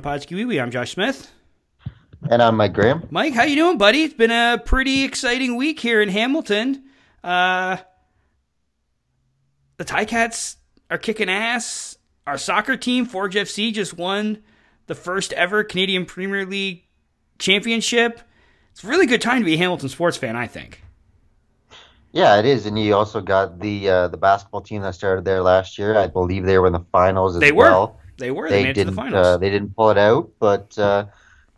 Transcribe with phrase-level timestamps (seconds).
[0.00, 0.60] to Podski Wee Wee.
[0.60, 1.30] I'm Josh Smith.
[2.28, 3.06] And I'm Mike Graham.
[3.10, 4.02] Mike, how you doing, buddy?
[4.02, 6.84] It's been a pretty exciting week here in Hamilton.
[7.24, 7.78] Uh,
[9.78, 10.56] the Ticats
[10.90, 11.96] are kicking ass.
[12.26, 14.42] Our soccer team, Forge FC, just won
[14.86, 16.84] the first ever Canadian Premier League
[17.38, 18.20] championship.
[18.72, 20.82] It's a really good time to be a Hamilton sports fan, I think.
[22.12, 25.42] Yeah, it is, and you also got the uh, the basketball team that started there
[25.42, 25.96] last year.
[25.96, 27.64] I believe they were in the finals as They were.
[27.64, 27.99] well.
[28.20, 28.48] They were.
[28.48, 28.96] They, They made it to the didn't.
[28.96, 29.26] finals.
[29.26, 31.06] Uh, they didn't pull it out, but uh,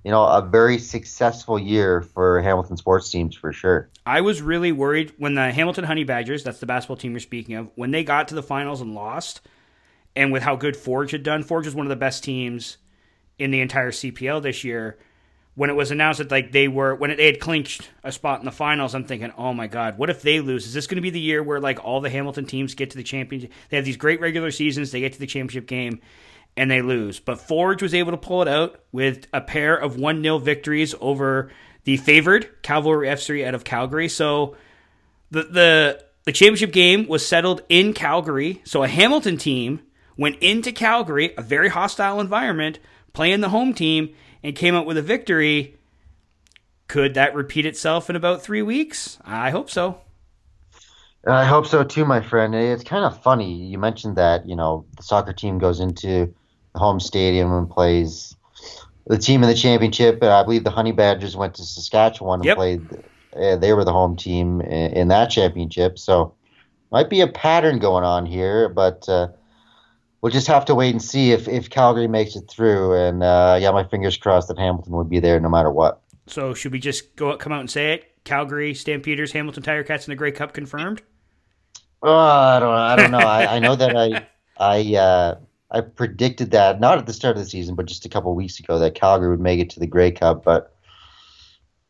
[0.05, 3.89] you know, a very successful year for Hamilton sports teams for sure.
[4.05, 7.55] I was really worried when the Hamilton Honey Badgers, that's the basketball team you're speaking
[7.55, 9.43] of, when they got to the finals and lost,
[10.17, 12.79] and with how good Forge had done, Forge was one of the best teams
[13.39, 14.99] in the entire CPL this year.
[15.55, 18.41] When it was announced that like they were when it, they had clinched a spot
[18.41, 20.67] in the finals, I'm thinking, oh my god, what if they lose?
[20.67, 22.97] Is this going to be the year where like all the Hamilton teams get to
[22.97, 23.53] the championship?
[23.69, 26.01] They have these great regular seasons, they get to the championship game,
[26.57, 27.21] and they lose.
[27.21, 30.95] But Forge was able to pull it out with a pair of 1 0 victories
[31.01, 31.51] over
[31.85, 34.09] the favored Cavalry FC out of Calgary.
[34.09, 34.57] So
[35.31, 38.63] the, the, the championship game was settled in Calgary.
[38.65, 39.81] So a Hamilton team
[40.17, 42.79] went into Calgary, a very hostile environment,
[43.13, 45.77] playing the home team, and came out with a victory.
[46.87, 49.19] Could that repeat itself in about three weeks?
[49.25, 50.01] I hope so.
[51.27, 52.55] I hope so too, my friend.
[52.55, 54.47] It's kind of funny you mentioned that.
[54.47, 56.35] You know, the soccer team goes into
[56.75, 58.37] home stadium and plays
[59.07, 60.23] the team in the championship.
[60.23, 62.57] And I believe the Honey Badgers went to Saskatchewan and Yep.
[62.57, 62.89] played.
[63.35, 66.35] Uh, they were the home team in, in that championship, so
[66.91, 68.69] might be a pattern going on here.
[68.69, 69.29] But uh,
[70.21, 72.95] we'll just have to wait and see if, if Calgary makes it through.
[72.95, 76.03] And uh, yeah, my fingers crossed that Hamilton would be there no matter what.
[76.27, 78.05] So should we just go come out and say it?
[78.25, 81.03] Calgary Stampeders, Hamilton Tiger Cats in the Grey Cup confirmed.
[82.03, 82.75] Oh, I don't.
[82.75, 83.19] I don't know.
[83.19, 85.35] I, I know that I I uh,
[85.73, 88.61] I predicted that not at the start of the season, but just a couple weeks
[88.61, 90.45] ago that Calgary would make it to the Grey Cup.
[90.45, 90.77] But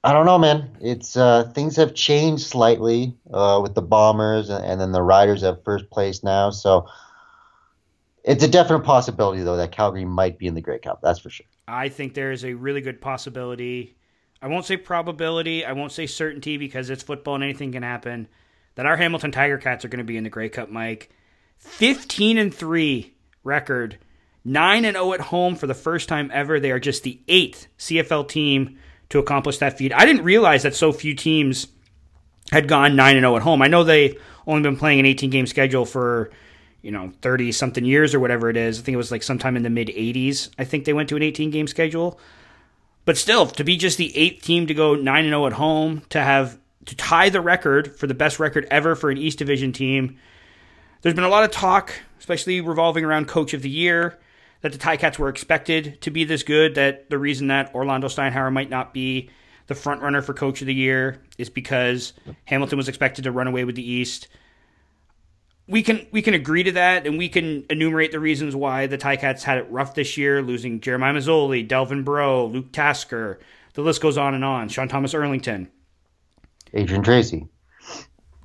[0.05, 0.71] I don't know, man.
[0.81, 5.43] It's uh, things have changed slightly uh, with the Bombers, and, and then the Riders
[5.43, 6.51] have first place now.
[6.51, 6.87] So
[8.23, 11.01] it's a definite possibility, though, that Calgary might be in the Grey Cup.
[11.03, 11.47] That's for sure.
[11.67, 13.97] I think there is a really good possibility.
[14.41, 18.29] I won't say probability, I won't say certainty because it's football and anything can happen.
[18.77, 21.11] That our Hamilton Tiger Cats are going to be in the Grey Cup, Mike.
[21.59, 23.12] 15 and 3
[23.45, 23.99] record,
[24.45, 26.59] 9 and 0 at home for the first time ever.
[26.59, 28.79] They are just the eighth CFL team
[29.11, 29.93] to accomplish that feat.
[29.93, 31.69] I didn't realize that so few teams
[32.51, 33.63] had gone 9 and 0 at home.
[33.63, 36.31] I know they've only been playing an 18 game schedule for
[36.83, 38.79] you know 30 something years or whatever it is.
[38.79, 40.51] I think it was like sometime in the mid 80s.
[40.59, 42.19] I think they went to an 18 game schedule.
[43.05, 46.03] But still, to be just the eighth team to go 9 and 0 at home,
[46.11, 49.73] to have to tie the record for the best record ever for an East Division
[49.73, 50.19] team.
[51.01, 54.17] There's been a lot of talk, especially revolving around coach of the year,
[54.61, 58.53] that the Ticats were expected to be this good, that the reason that Orlando Steinauer
[58.53, 59.29] might not be
[59.67, 62.13] the front runner for coach of the year is because
[62.45, 64.29] Hamilton was expected to run away with the East.
[65.67, 68.99] We can we can agree to that, and we can enumerate the reasons why the
[68.99, 73.41] Ticats had it rough this year, losing Jeremiah Masoli, Delvin Breaux, Luke Tasker.
[73.75, 74.69] The list goes on and on.
[74.69, 75.67] Sean Thomas Erlington,
[76.73, 77.49] Adrian Tracy.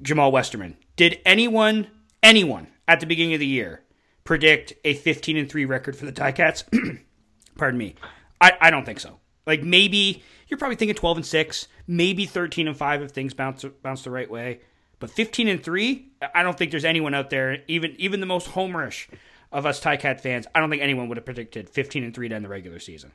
[0.02, 0.78] Jamal Westerman.
[0.96, 1.88] Did anyone
[2.24, 3.84] anyone at the beginning of the year
[4.24, 6.64] predict a 15 and 3 record for the Ticats?
[7.58, 7.96] Pardon me.
[8.40, 9.20] I, I don't think so.
[9.46, 13.64] Like maybe you're probably thinking 12 and 6, maybe 13 and 5 if things bounce
[13.82, 14.62] bounce the right way.
[15.00, 18.50] But 15 and 3, I don't think there's anyone out there, even even the most
[18.50, 19.08] homerish
[19.52, 22.36] of us Ticat fans, I don't think anyone would have predicted 15 and 3 to
[22.36, 23.12] end the regular season.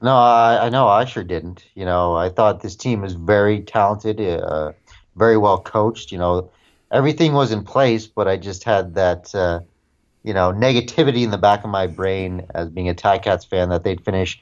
[0.00, 0.88] No, I, I know.
[0.88, 1.64] I sure didn't.
[1.74, 4.72] You know, I thought this team was very talented, uh,
[5.16, 6.12] very well coached.
[6.12, 6.50] You know,
[6.94, 9.60] everything was in place, but I just had that, uh,
[10.22, 13.82] you know, negativity in the back of my brain as being a Ticats fan that
[13.82, 14.40] they'd finish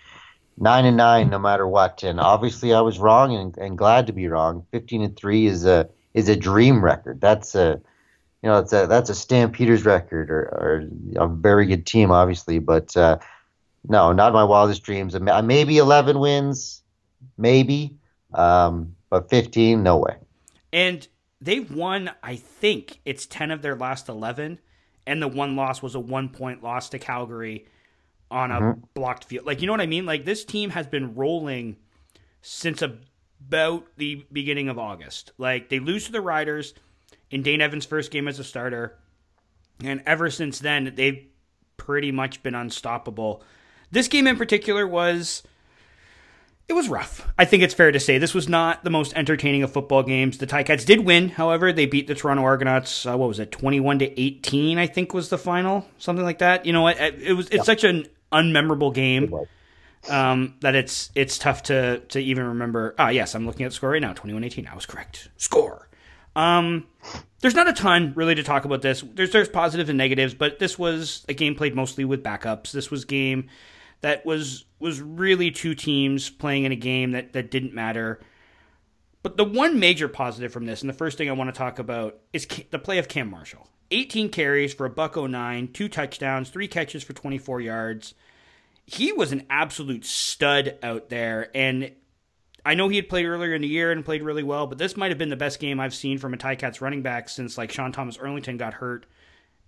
[0.58, 2.02] nine and nine, no matter what.
[2.02, 4.66] And obviously, I was wrong, and, and glad to be wrong.
[4.70, 7.20] Fifteen and three is a is a dream record.
[7.20, 7.81] That's a
[8.43, 12.58] you know, that's a that's a Stampeders record or, or a very good team, obviously,
[12.58, 13.19] but uh,
[13.88, 15.19] no, not my wildest dreams.
[15.19, 16.82] Maybe eleven wins,
[17.38, 17.96] maybe,
[18.34, 20.16] um, but fifteen, no way.
[20.72, 21.06] And
[21.43, 24.59] they've won, I think it's ten of their last eleven,
[25.06, 27.67] and the one loss was a one point loss to Calgary
[28.31, 28.81] on a mm-hmm.
[28.94, 29.44] blocked field.
[29.44, 30.06] Like you know what I mean?
[30.06, 31.77] Like this team has been rolling
[32.41, 35.33] since about the beginning of August.
[35.37, 36.75] Like they lose to the Riders
[37.31, 38.99] in Dane Evans' first game as a starter.
[39.83, 41.27] And ever since then, they've
[41.77, 43.43] pretty much been unstoppable.
[43.91, 45.43] This game in particular was
[46.69, 47.26] it was rough.
[47.38, 50.38] I think it's fair to say this was not the most entertaining of football games.
[50.38, 53.06] The Ticats did win, however, they beat the Toronto Argonauts.
[53.06, 54.79] Uh, what was it, twenty-one to eighteen?
[54.79, 56.67] I think was the final, something like that.
[56.67, 57.62] You know, it, it was it's yeah.
[57.62, 59.35] such an unmemorable game
[60.09, 62.94] um, that it's it's tough to to even remember.
[62.99, 64.70] Ah, yes, I'm looking at the score right now, 21-18.
[64.70, 65.29] I was correct.
[65.37, 65.88] Score.
[66.35, 66.87] Um,
[67.41, 69.05] there's not a ton really to talk about this.
[69.15, 72.73] There's there's positives and negatives, but this was a game played mostly with backups.
[72.73, 73.49] This was game
[74.02, 78.20] that was was really two teams playing in a game that that didn't matter.
[79.22, 81.78] But the one major positive from this, and the first thing I want to talk
[81.78, 83.69] about, is the play of Cam Marshall.
[83.93, 88.14] 18 carries for a buck 09, two touchdowns, three catches for 24 yards.
[88.84, 91.93] He was an absolute stud out there, and
[92.66, 94.96] I know he had played earlier in the year and played really well, but this
[94.96, 97.70] might have been the best game I've seen from a Ticats running back since like
[97.70, 99.06] Sean Thomas Erlington got hurt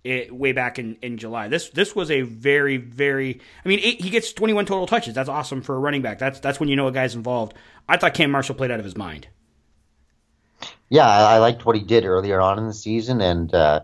[0.05, 1.47] it, way back in, in July.
[1.47, 3.41] This this was a very very.
[3.65, 5.15] I mean, eight, he gets 21 total touches.
[5.15, 6.19] That's awesome for a running back.
[6.19, 7.55] That's that's when you know a guy's involved.
[7.89, 9.27] I thought Cam Marshall played out of his mind.
[10.89, 13.81] Yeah, I, I liked what he did earlier on in the season, and uh,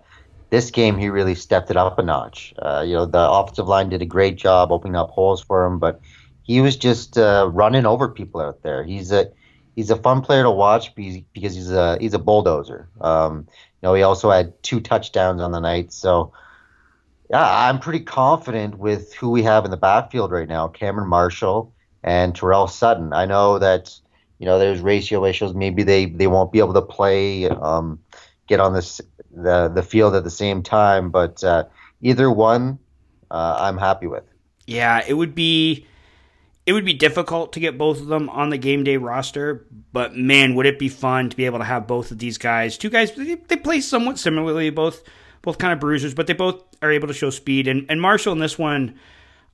[0.51, 2.53] this game he really stepped it up a notch.
[2.59, 5.79] Uh, you know, the offensive line did a great job opening up holes for him,
[5.79, 5.99] but
[6.43, 8.83] he was just uh, running over people out there.
[8.83, 9.31] He's a
[9.75, 12.89] he's a fun player to watch because he's a he's a bulldozer.
[12.99, 13.47] Um,
[13.87, 16.33] know, he also had two touchdowns on the night, so
[17.31, 21.73] yeah, I'm pretty confident with who we have in the backfield right now: Cameron Marshall
[22.03, 23.13] and Tyrell Sutton.
[23.13, 23.97] I know that
[24.37, 25.53] you know there's ratio issues.
[25.53, 27.99] Maybe they they won't be able to play, um,
[28.47, 28.99] get on this
[29.33, 31.63] the the field at the same time, but uh,
[32.01, 32.79] either one,
[33.29, 34.23] uh, I'm happy with.
[34.67, 35.85] Yeah, it would be
[36.71, 40.15] it would be difficult to get both of them on the game day roster, but
[40.15, 42.77] man, would it be fun to be able to have both of these guys.
[42.77, 45.03] Two guys they, play somewhat similarly, both
[45.41, 47.67] both kind of bruisers, but they both are able to show speed.
[47.67, 48.97] And and Marshall in this one,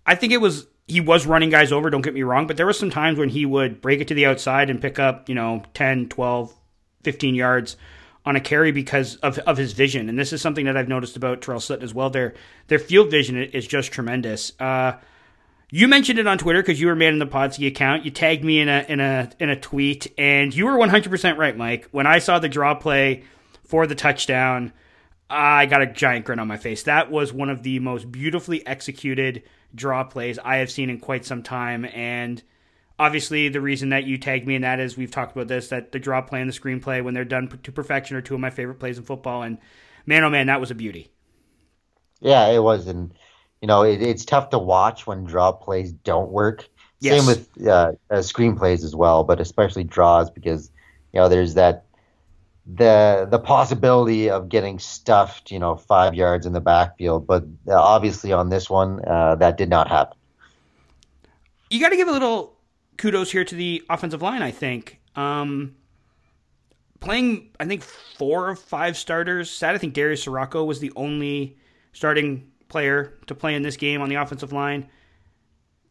[0.06, 2.68] I think it was he was running guys over, don't get me wrong, but there
[2.68, 5.34] were some times when he would break it to the outside and pick up, you
[5.34, 6.54] know, 10, 12,
[7.02, 7.78] 15 yards
[8.28, 10.08] on a carry because of, of his vision.
[10.08, 12.12] And this is something that I've noticed about Tyrell Sutton as well.
[12.12, 12.36] Their
[12.68, 14.52] their field vision is just tremendous.
[14.60, 14.98] Uh,
[15.70, 18.06] you mentioned it on Twitter because you were man in the Podsy account.
[18.06, 21.10] You tagged me in a in a in a tweet, and you were one hundred
[21.10, 21.88] percent right, Mike.
[21.92, 23.24] When I saw the draw play
[23.66, 24.72] for the touchdown,
[25.30, 26.84] I got a giant grin on my face.
[26.84, 29.44] That was one of the most beautifully executed
[29.76, 32.42] draw plays I have seen in quite some time, and
[32.98, 35.92] obviously the reason that you tagged me in that is we've talked about this that
[35.92, 38.50] the draw play and the screenplay when they're done to perfection are two of my
[38.50, 39.58] favorite plays in football, and
[40.06, 41.12] man, oh man, that was a beauty.
[42.22, 43.14] Yeah, it was, and
[43.62, 46.68] you know, it, it's tough to watch when draw plays don't work.
[47.00, 47.20] Yes.
[47.20, 50.72] Same with uh, uh, screenplays as well, but especially draws because
[51.14, 51.86] you know there's that
[52.66, 57.26] the the possibility of getting stuffed, you know, five yards in the backfield.
[57.28, 60.18] But uh, obviously on this one, uh, that did not happen.
[61.70, 62.58] You got to give a little
[62.98, 64.42] kudos here to the offensive line.
[64.42, 65.76] I think um,
[67.00, 69.50] playing, I think four of five starters.
[69.50, 71.58] Sad, I think Darius Ciraco was the only
[71.94, 74.88] starting player to play in this game on the offensive line.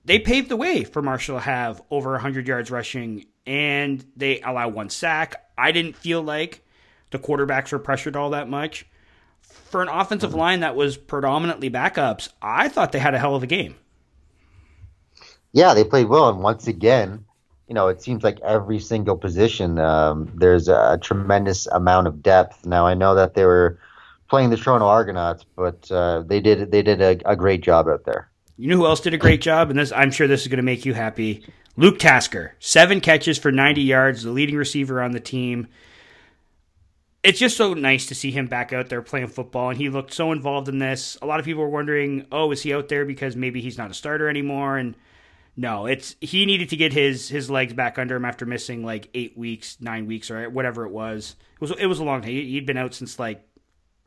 [0.04, 4.68] They paved the way for Marshall to have over 100 yards rushing, and they allow
[4.68, 5.50] one sack.
[5.58, 6.64] I didn't feel like
[7.10, 8.86] the quarterbacks were pressured all that much.
[9.40, 13.42] For an offensive line that was predominantly backups, I thought they had a hell of
[13.42, 13.76] a game.
[15.52, 17.24] Yeah, they played well, and once again,
[17.68, 22.64] you know, it seems like every single position um, there's a tremendous amount of depth.
[22.64, 23.78] Now I know that they were
[24.28, 28.04] playing the Toronto Argonauts, but uh, they did they did a, a, great job out
[28.04, 28.30] there.
[28.56, 30.58] You know who else did a great job, and this I'm sure this is going
[30.58, 31.44] to make you happy.
[31.76, 35.68] Luke Tasker, seven catches for 90 yards, the leading receiver on the team.
[37.22, 40.14] It's just so nice to see him back out there playing football, and he looked
[40.14, 41.18] so involved in this.
[41.20, 43.90] A lot of people were wondering, oh, is he out there because maybe he's not
[43.90, 44.78] a starter anymore?
[44.78, 44.96] And
[45.56, 49.10] no, it's he needed to get his his legs back under him after missing like
[49.12, 51.34] eight weeks, nine weeks, or whatever it was.
[51.54, 52.30] It was it was a long time.
[52.30, 53.46] He'd been out since like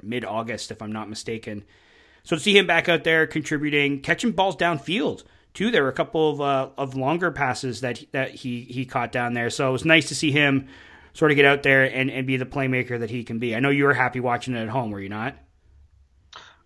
[0.02, 1.64] mid August, if I'm not mistaken.
[2.24, 5.72] So to see him back out there contributing, catching balls downfield too.
[5.72, 9.34] There were a couple of uh, of longer passes that that he he caught down
[9.34, 9.50] there.
[9.50, 10.68] So it was nice to see him
[11.14, 13.56] sort of get out there and, and be the playmaker that he can be.
[13.56, 15.36] I know you were happy watching it at home, were you not?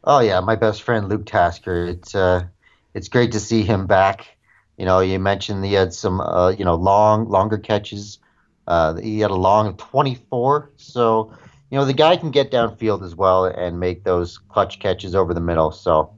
[0.04, 1.86] Oh yeah, my best friend Luke Tasker.
[1.86, 2.46] It's uh,
[2.94, 4.38] it's great to see him back.
[4.78, 8.20] You know, you mentioned he had some uh, you know long longer catches.
[8.66, 11.34] Uh, he had a long 24, so
[11.74, 15.34] you know the guy can get downfield as well and make those clutch catches over
[15.34, 15.72] the middle.
[15.72, 16.14] So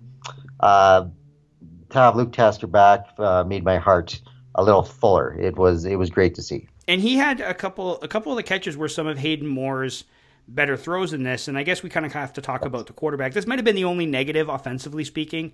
[0.59, 1.05] uh,
[1.91, 4.19] to have Luke Tasker back uh, made my heart
[4.55, 5.33] a little fuller.
[5.39, 6.67] It was it was great to see.
[6.89, 10.03] And he had a couple a couple of the catches were some of Hayden Moore's
[10.45, 11.47] better throws in this.
[11.47, 13.31] And I guess we kind of have to talk about the quarterback.
[13.31, 15.53] This might have been the only negative, offensively speaking,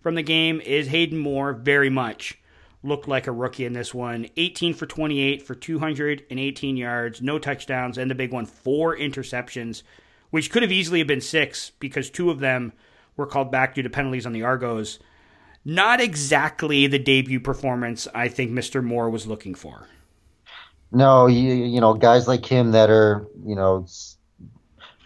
[0.00, 0.60] from the game.
[0.60, 2.38] Is Hayden Moore very much
[2.82, 4.28] looked like a rookie in this one?
[4.36, 9.82] 18 for 28 for 218 yards, no touchdowns, and the big one, four interceptions,
[10.30, 12.72] which could have easily have been six because two of them
[13.16, 14.98] were called back due to penalties on the Argos.
[15.64, 18.82] Not exactly the debut performance I think Mr.
[18.82, 19.86] Moore was looking for.
[20.92, 23.86] No, you, you know, guys like him that are, you know,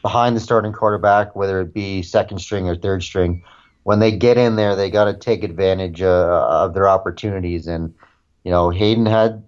[0.01, 3.43] behind the starting quarterback, whether it be second string or third string,
[3.85, 7.67] when they get in there, they got to take advantage uh, of their opportunities.
[7.67, 7.95] And
[8.43, 9.45] you know, Hayden had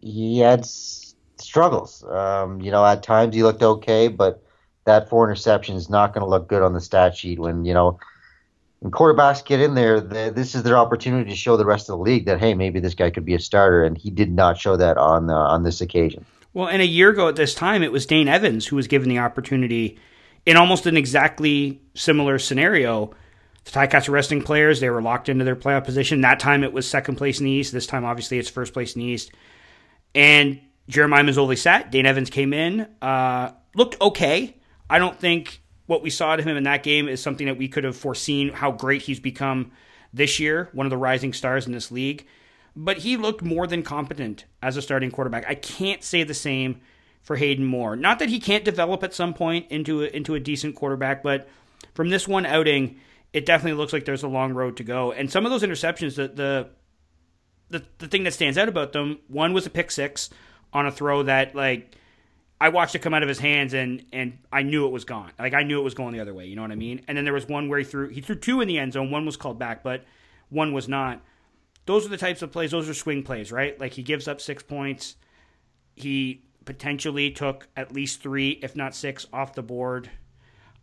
[0.00, 2.02] he had struggles.
[2.04, 4.42] Um, you know, at times he looked okay, but
[4.84, 7.74] that four interceptions is not going to look good on the stat sheet when you
[7.74, 7.98] know.
[8.80, 12.02] When quarterbacks get in there, this is their opportunity to show the rest of the
[12.02, 14.76] league that hey, maybe this guy could be a starter, and he did not show
[14.76, 16.26] that on uh, on this occasion.
[16.52, 19.08] Well, and a year ago at this time, it was Dane Evans who was given
[19.08, 20.00] the opportunity
[20.46, 23.12] in almost an exactly similar scenario.
[23.64, 24.80] The Ticats resting players.
[24.80, 26.20] They were locked into their playoff position.
[26.20, 27.72] That time it was second place in the East.
[27.72, 29.32] This time, obviously, it's first place in the East.
[30.14, 31.90] And Jeremiah Masoli sat.
[31.90, 34.56] Dane Evans came in, uh, looked okay.
[34.90, 37.68] I don't think what we saw to him in that game is something that we
[37.68, 39.72] could have foreseen how great he's become
[40.12, 42.26] this year, one of the rising stars in this league
[42.74, 45.44] but he looked more than competent as a starting quarterback.
[45.48, 46.80] I can't say the same
[47.22, 47.96] for Hayden Moore.
[47.96, 51.48] Not that he can't develop at some point into a, into a decent quarterback, but
[51.94, 52.98] from this one outing,
[53.32, 55.12] it definitely looks like there's a long road to go.
[55.12, 56.68] And some of those interceptions, the the
[57.68, 60.28] the, the thing that stands out about them, one was a pick six
[60.72, 61.96] on a throw that like
[62.60, 65.32] I watched it come out of his hands and and I knew it was gone.
[65.38, 66.46] Like I knew it was going the other way.
[66.46, 67.02] You know what I mean?
[67.08, 69.10] And then there was one where he threw he threw two in the end zone.
[69.10, 70.04] One was called back, but
[70.50, 71.22] one was not
[71.86, 72.70] those are the types of plays.
[72.70, 73.78] Those are swing plays, right?
[73.78, 75.16] Like he gives up six points.
[75.96, 80.10] He potentially took at least three, if not six, off the board.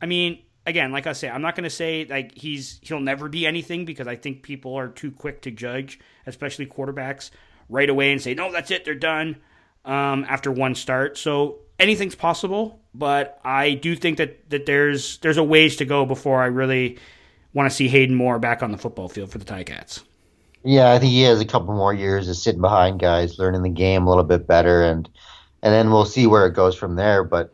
[0.02, 3.30] I mean, again, like I say, I'm not going to say like he's he'll never
[3.30, 7.32] be anything because I think people are too quick to judge, especially quarterbacks,
[7.70, 9.38] right away and say, no, that's it, they're done
[9.86, 11.18] um, after one start.
[11.18, 16.06] So anything's possible, but I do think that that there's there's a ways to go
[16.06, 17.00] before I really
[17.54, 20.04] want to see Hayden Moore back on the football field for the Ticats.
[20.64, 23.70] Yeah, I think he has a couple more years of sitting behind guys, learning the
[23.70, 25.10] game a little bit better, and
[25.64, 27.24] and then we'll see where it goes from there.
[27.24, 27.54] But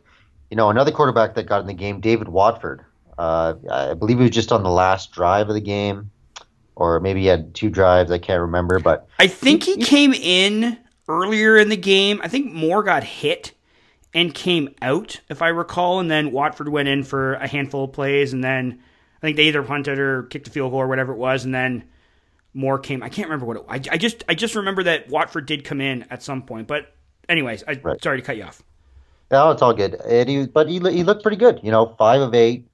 [0.50, 2.84] you know, another quarterback that got in the game, David Watford.
[3.18, 6.10] Uh, I believe he was just on the last drive of the game,
[6.74, 8.10] or maybe he had two drives.
[8.10, 12.20] I can't remember, but I think he came in earlier in the game.
[12.22, 13.52] I think Moore got hit
[14.12, 17.92] and came out, if I recall, and then Watford went in for a handful of
[17.92, 18.80] plays, and then
[19.18, 21.54] I think they either punted or kicked a field goal or whatever it was, and
[21.54, 21.84] then
[22.56, 23.02] Moore came.
[23.02, 23.64] I can't remember what it.
[23.68, 26.66] I, I just I just remember that Watford did come in at some point.
[26.66, 26.94] But
[27.28, 28.02] anyways, I right.
[28.02, 28.62] sorry to cut you off.
[29.30, 29.94] No, it's all good.
[29.94, 31.60] And he, but he he looked pretty good.
[31.62, 32.66] You know, five of eight,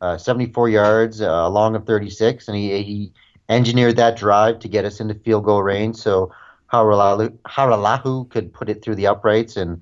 [0.00, 3.12] 74 yards, uh, long of 36, and he he
[3.48, 5.96] engineered that drive to get us into field goal range.
[5.96, 6.32] So
[6.72, 9.80] Hajrullahu could put it through the uprights, and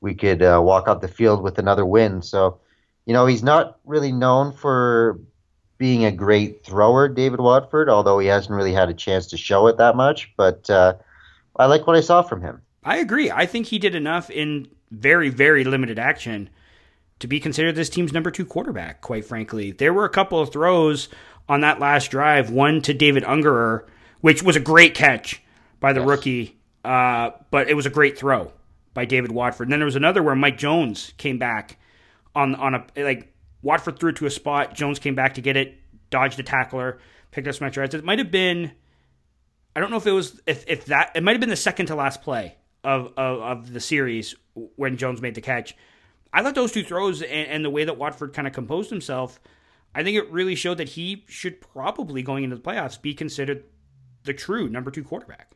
[0.00, 2.22] we could uh, walk off the field with another win.
[2.22, 2.60] So,
[3.06, 5.18] you know, he's not really known for
[5.78, 9.66] being a great thrower, David Watford, although he hasn't really had a chance to show
[9.68, 10.32] it that much.
[10.36, 10.94] But uh,
[11.56, 12.62] I like what I saw from him.
[12.84, 13.30] I agree.
[13.30, 16.50] I think he did enough in very, very limited action
[17.20, 19.72] to be considered this team's number two quarterback, quite frankly.
[19.72, 21.08] There were a couple of throws
[21.48, 23.86] on that last drive, one to David Ungerer,
[24.20, 25.42] which was a great catch
[25.80, 26.08] by the yes.
[26.08, 28.52] rookie, uh, but it was a great throw
[28.94, 29.68] by David Watford.
[29.68, 31.78] And then there was another where Mike Jones came back
[32.34, 33.32] on on a like
[33.62, 34.74] Watford threw it to a spot.
[34.74, 35.78] Jones came back to get it,
[36.10, 36.98] dodged a tackler,
[37.30, 37.84] picked up some extra.
[37.84, 38.72] It might have been,
[39.74, 41.86] I don't know if it was if, if that it might have been the second
[41.86, 44.34] to last play of, of, of the series
[44.76, 45.76] when Jones made the catch.
[46.38, 49.40] I thought those two throws and, and the way that Watford kind of composed himself,
[49.92, 53.64] I think it really showed that he should probably going into the playoffs be considered
[54.22, 55.50] the true number two quarterback.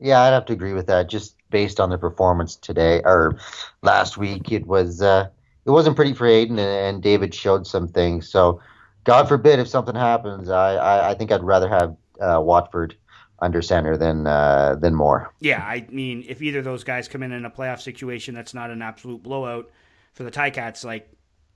[0.00, 1.10] Yeah, I'd have to agree with that.
[1.10, 3.36] Just based on the performance today or
[3.82, 5.02] last week, it was.
[5.02, 5.28] Uh,
[5.66, 8.28] it wasn't pretty for Hayden, and, and, David showed some things.
[8.28, 8.60] So,
[9.04, 12.96] God forbid if something happens, I, I, I think I'd rather have uh, Watford
[13.40, 15.32] under center than uh, than Moore.
[15.40, 18.54] Yeah, I mean, if either of those guys come in in a playoff situation that's
[18.54, 19.70] not an absolute blowout
[20.12, 21.08] for the Ticats, like,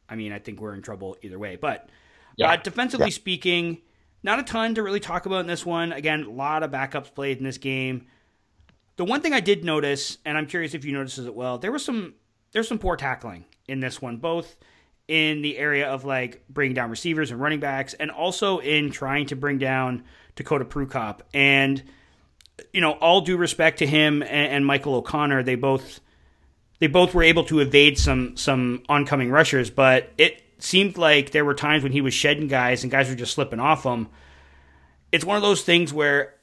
[0.09, 1.57] I mean, I think we're in trouble either way.
[1.57, 1.89] But
[2.37, 2.53] Yeah.
[2.53, 3.15] uh, defensively Yeah.
[3.15, 3.79] speaking,
[4.23, 5.93] not a ton to really talk about in this one.
[5.93, 8.07] Again, a lot of backups played in this game.
[8.97, 11.73] The one thing I did notice, and I'm curious if you noticed as well, there
[11.73, 12.15] was some
[12.53, 14.57] there's some poor tackling in this one, both
[15.09, 19.27] in the area of like bringing down receivers and running backs, and also in trying
[19.27, 20.03] to bring down
[20.37, 21.21] Dakota Prukop.
[21.35, 21.83] And
[22.73, 26.01] you know, all due respect to him and, and Michael O'Connor, they both
[26.78, 31.45] they both were able to evade some some oncoming rushers, but it seemed like there
[31.45, 34.09] were times when he was shedding guys and guys were just slipping off him.
[35.12, 36.35] It's one of those things where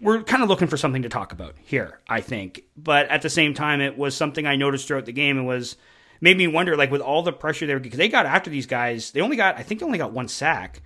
[0.00, 2.62] we're kind of looking for something to talk about here, I think.
[2.76, 5.76] But at the same time, it was something I noticed throughout the game and was
[6.20, 8.66] made me wonder, like with all the pressure they were because they got after these
[8.66, 10.82] guys, they only got I think they only got one sack,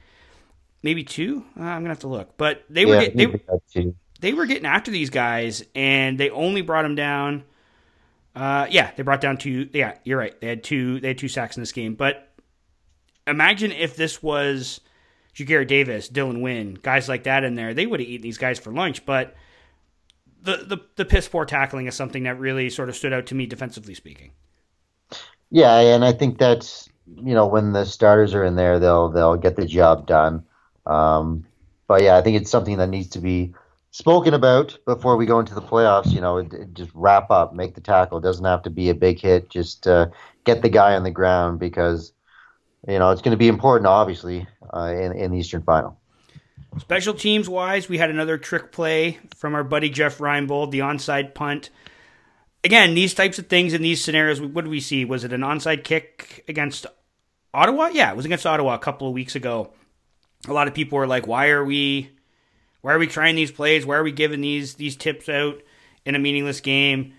[0.83, 1.45] maybe two.
[1.59, 3.95] Uh, I'm gonna have to look, but they were get, they, he did that too.
[4.21, 7.45] they were getting after these guys, and they only brought them down.
[8.35, 9.69] Uh, yeah, they brought down two.
[9.73, 10.39] Yeah, you're right.
[10.41, 11.01] They had two.
[11.01, 11.95] They had two sacks in this game.
[11.95, 12.29] But
[13.27, 14.81] imagine if this was
[15.37, 17.75] Ja'Gared Davis, Dylan Wynn, guys like that in there.
[17.75, 19.05] They would have eaten these guys for lunch.
[19.05, 19.35] But
[20.43, 23.35] the the the piss poor tackling is something that really sort of stood out to
[23.35, 24.33] me defensively speaking.
[25.51, 29.37] Yeah, and I think that's you know when the starters are in there, they'll they'll
[29.37, 30.45] get the job done.
[30.87, 31.47] Um,
[31.87, 33.55] but yeah, I think it's something that needs to be
[33.93, 36.11] spoken about before we go into the playoffs.
[36.11, 38.19] You know, just wrap up, make the tackle.
[38.19, 39.49] It doesn't have to be a big hit.
[39.49, 40.09] Just uh,
[40.45, 42.13] get the guy on the ground because
[42.89, 45.99] you know it's going to be important, obviously, uh, in in the Eastern Final.
[46.79, 51.35] Special teams wise, we had another trick play from our buddy Jeff Reinebold, the onside
[51.35, 51.69] punt.
[52.65, 55.05] Again, these types of things in these scenarios, what did we see?
[55.05, 56.87] Was it an onside kick against
[57.53, 57.91] Ottawa?
[57.93, 59.75] Yeah, it was against Ottawa a couple of weeks ago.
[60.49, 62.11] A lot of people were like, "Why are we,
[62.83, 63.87] why are we trying these plays?
[63.87, 65.63] Why are we giving these these tips out
[66.05, 67.15] in a meaningless game?"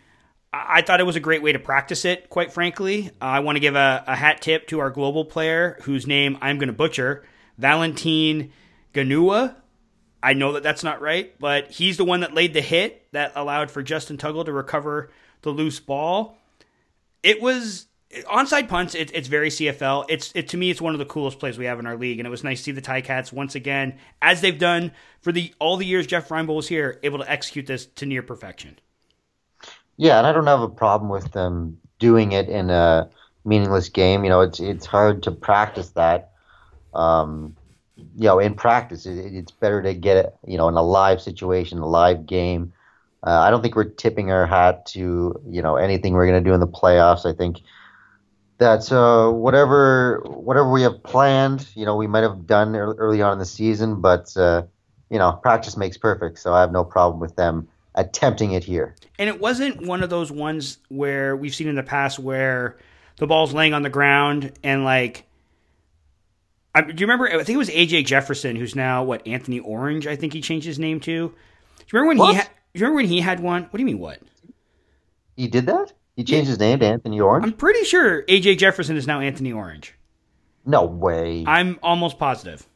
[0.53, 3.09] I I thought it was a great way to practice it, quite frankly.
[3.21, 6.37] Uh, I want to give a, a hat tip to our global player, whose name
[6.41, 7.25] I'm going to butcher,
[7.57, 8.51] Valentin
[8.93, 9.55] Ganua.
[10.21, 13.33] I know that that's not right, but he's the one that laid the hit that
[13.35, 16.37] allowed for Justin Tuggle to recover the loose ball.
[17.23, 17.87] It was
[18.21, 18.95] onside punts.
[18.95, 20.05] It, it's very CFL.
[20.09, 20.69] It's it to me.
[20.69, 22.59] It's one of the coolest plays we have in our league, and it was nice
[22.59, 26.29] to see the Ticats once again, as they've done for the all the years Jeff
[26.29, 28.79] Reinebold was here, able to execute this to near perfection.
[29.97, 33.09] Yeah, and I don't have a problem with them doing it in a
[33.45, 34.23] meaningless game.
[34.23, 36.31] You know, it's it's hard to practice that.
[36.93, 37.55] Um,
[37.95, 40.35] you know, in practice, it, it's better to get it.
[40.45, 42.73] You know, in a live situation, a live game.
[43.25, 46.49] Uh, I don't think we're tipping our hat to you know anything we're going to
[46.49, 47.25] do in the playoffs.
[47.25, 47.61] I think
[48.63, 53.33] that uh, whatever whatever we have planned, you know, we might have done early on
[53.33, 54.63] in the season, but uh,
[55.09, 56.39] you know, practice makes perfect.
[56.39, 58.95] So I have no problem with them attempting it here.
[59.19, 62.77] And it wasn't one of those ones where we've seen in the past where
[63.17, 65.25] the ball's laying on the ground and like.
[66.75, 67.27] I, do you remember?
[67.27, 70.07] I think it was AJ Jefferson, who's now what Anthony Orange.
[70.07, 71.11] I think he changed his name to.
[71.11, 71.33] Do you
[71.91, 72.31] remember when What?
[72.31, 72.37] he?
[72.37, 73.63] Ha- do you remember when he had one?
[73.63, 73.99] What do you mean?
[73.99, 74.19] What?
[75.35, 75.91] He did that?
[76.15, 77.45] He changed his name to Anthony Orange?
[77.45, 79.95] I'm pretty sure AJ Jefferson is now Anthony Orange.
[80.65, 81.43] no way.
[81.47, 82.67] I'm almost positive.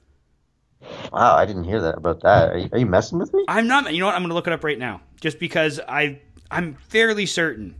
[1.13, 2.51] wow, I didn't hear that about that.
[2.51, 3.45] Are you, are you messing with me?
[3.47, 3.93] I'm not.
[3.93, 4.15] You know what?
[4.15, 6.19] I'm going to look it up right now, just because I
[6.49, 7.75] I'm fairly certain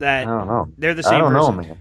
[0.00, 0.68] that I don't know.
[0.76, 1.56] they're the same I don't person.
[1.56, 1.78] know, man.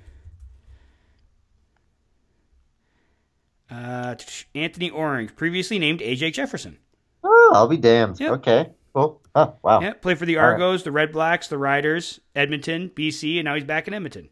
[3.70, 4.16] Uh,
[4.54, 6.78] Anthony Orange, previously named AJ Jefferson.
[7.24, 8.20] Oh, I'll be damned.
[8.20, 8.32] Yep.
[8.34, 8.70] Okay.
[8.94, 9.22] Cool.
[9.36, 9.82] Huh, wow.
[9.82, 10.54] Yeah, played for the All right.
[10.54, 14.30] Argos, the Red Blacks, the Riders, Edmonton, BC, and now he's back in Edmonton.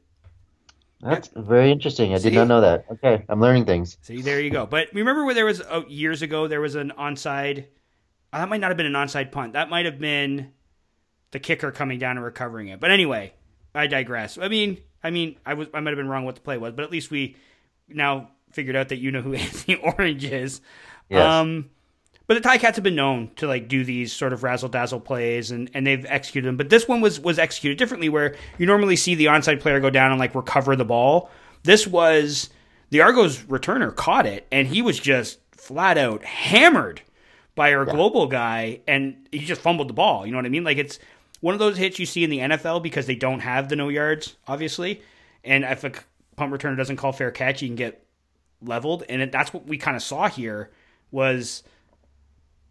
[1.01, 2.13] That's very interesting.
[2.13, 2.29] I See?
[2.29, 2.85] did not know that.
[2.89, 3.97] Okay, I'm learning things.
[4.01, 4.65] See, there you go.
[4.65, 7.65] But remember where there was oh, years ago there was an onside.
[8.31, 9.53] uh, that might not have been an onside punt.
[9.53, 10.53] That might have been
[11.31, 12.79] the kicker coming down and recovering it.
[12.79, 13.33] But anyway,
[13.75, 14.37] I digress.
[14.37, 16.71] I mean, I mean, I was I might have been wrong what the play was,
[16.71, 17.35] but at least we
[17.89, 20.61] now figured out that you know who Anthony Orange is.
[21.09, 21.25] Yes.
[21.29, 21.69] Um,
[22.27, 25.51] but the Ticats have been known to like do these sort of razzle dazzle plays,
[25.51, 26.57] and, and they've executed them.
[26.57, 29.89] But this one was was executed differently, where you normally see the onside player go
[29.89, 31.29] down and like recover the ball.
[31.63, 32.49] This was
[32.89, 37.01] the Argos returner caught it, and he was just flat out hammered
[37.55, 40.25] by our global guy, and he just fumbled the ball.
[40.25, 40.63] You know what I mean?
[40.63, 40.99] Like it's
[41.41, 43.89] one of those hits you see in the NFL because they don't have the no
[43.89, 45.01] yards, obviously.
[45.43, 45.91] And if a
[46.37, 48.05] punt returner doesn't call fair catch, you can get
[48.61, 50.71] leveled, and it, that's what we kind of saw here
[51.11, 51.63] was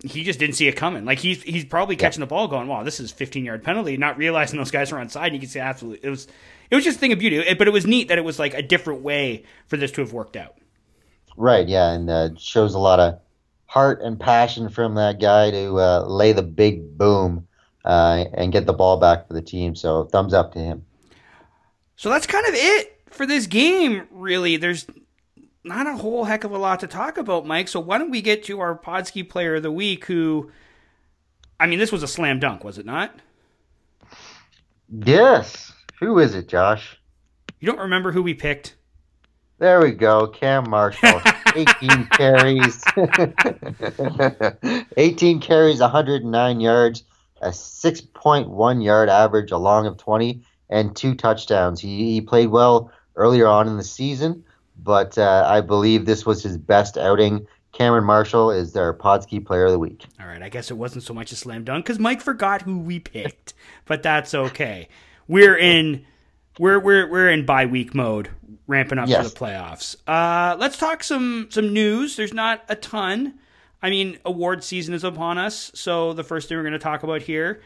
[0.02, 1.04] he just didn't see it coming.
[1.04, 4.18] Like he's he's probably catching the ball, going, "Wow, this is 15 yard penalty," not
[4.18, 5.26] realizing those guys are on side.
[5.26, 6.26] And you can see absolutely it was
[6.70, 7.36] it was just a thing of beauty.
[7.38, 10.00] It- but it was neat that it was like a different way for this to
[10.00, 10.56] have worked out.
[11.36, 11.66] Right.
[11.68, 13.20] Yeah, and uh, shows a lot of
[13.66, 17.46] heart and passion from that guy to uh, lay the big boom
[17.84, 19.74] uh, and get the ball back for the team.
[19.74, 20.84] So thumbs up to him.
[21.96, 24.56] So that's kind of it for this game, really.
[24.56, 24.86] There's
[25.64, 27.68] not a whole heck of a lot to talk about, Mike.
[27.68, 30.50] So why don't we get to our Podski player of the week who
[31.62, 33.14] I mean, this was a slam dunk, was it not?
[34.88, 35.72] Yes.
[36.00, 37.00] Who is it, Josh?
[37.60, 38.74] You don't remember who we picked?
[39.58, 40.26] There we go.
[40.26, 41.22] Cam Marshall.
[41.54, 42.82] 18 carries.
[44.96, 47.04] 18 carries, 109 yards,
[47.40, 51.80] a 6.1 yard average, a long of 20, and two touchdowns.
[51.80, 54.42] He, he played well earlier on in the season,
[54.82, 59.64] but uh, I believe this was his best outing Cameron Marshall is their Podski Player
[59.64, 60.04] of the Week.
[60.20, 62.78] All right, I guess it wasn't so much a slam dunk because Mike forgot who
[62.78, 63.54] we picked,
[63.86, 64.88] but that's okay.
[65.26, 66.04] We're in
[66.58, 68.28] we're we're we're in bye week mode,
[68.66, 69.22] ramping up yes.
[69.22, 69.96] for the playoffs.
[70.06, 72.16] Uh, let's talk some some news.
[72.16, 73.38] There's not a ton.
[73.82, 77.02] I mean, award season is upon us, so the first thing we're going to talk
[77.02, 77.62] about here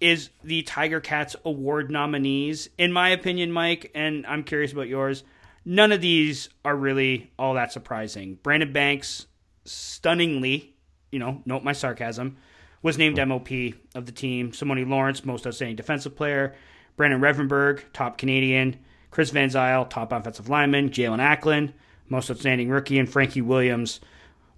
[0.00, 2.70] is the Tiger Cats award nominees.
[2.78, 5.24] In my opinion, Mike, and I'm curious about yours.
[5.70, 8.38] None of these are really all that surprising.
[8.42, 9.26] Brandon Banks
[9.66, 10.74] stunningly,
[11.12, 12.38] you know, note my sarcasm,
[12.82, 13.50] was named MOP
[13.94, 14.54] of the team.
[14.54, 16.54] Simone Lawrence, most outstanding defensive player.
[16.96, 18.78] Brandon Revenberg, top Canadian.
[19.10, 20.88] Chris Van Zyl, top offensive lineman.
[20.88, 21.74] Jaelon Acklin,
[22.08, 22.98] most outstanding rookie.
[22.98, 24.00] And Frankie Williams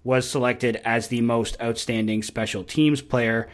[0.05, 3.49] was selected as the most outstanding special teams player.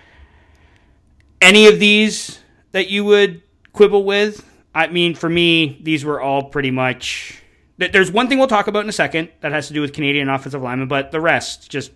[1.42, 2.38] Any of these
[2.72, 3.42] that you would
[3.74, 4.48] quibble with?
[4.76, 7.42] I mean, for me, these were all pretty much
[7.78, 10.30] there's one thing we'll talk about in a second that has to do with Canadian
[10.30, 11.92] offensive linemen, but the rest just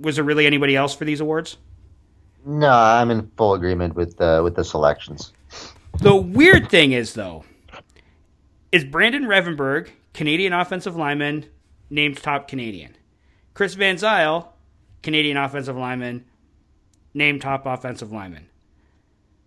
[0.00, 1.56] was there really anybody else for these awards?
[2.44, 5.32] No, I'm in full agreement with uh, with the selections.
[5.98, 7.44] The weird thing is though,
[8.70, 11.46] is Brandon Revenberg, Canadian offensive lineman,
[11.90, 12.96] named top Canadian.
[13.54, 14.48] Chris Van Zyl,
[15.02, 16.24] Canadian offensive lineman,
[17.14, 18.48] named top offensive lineman.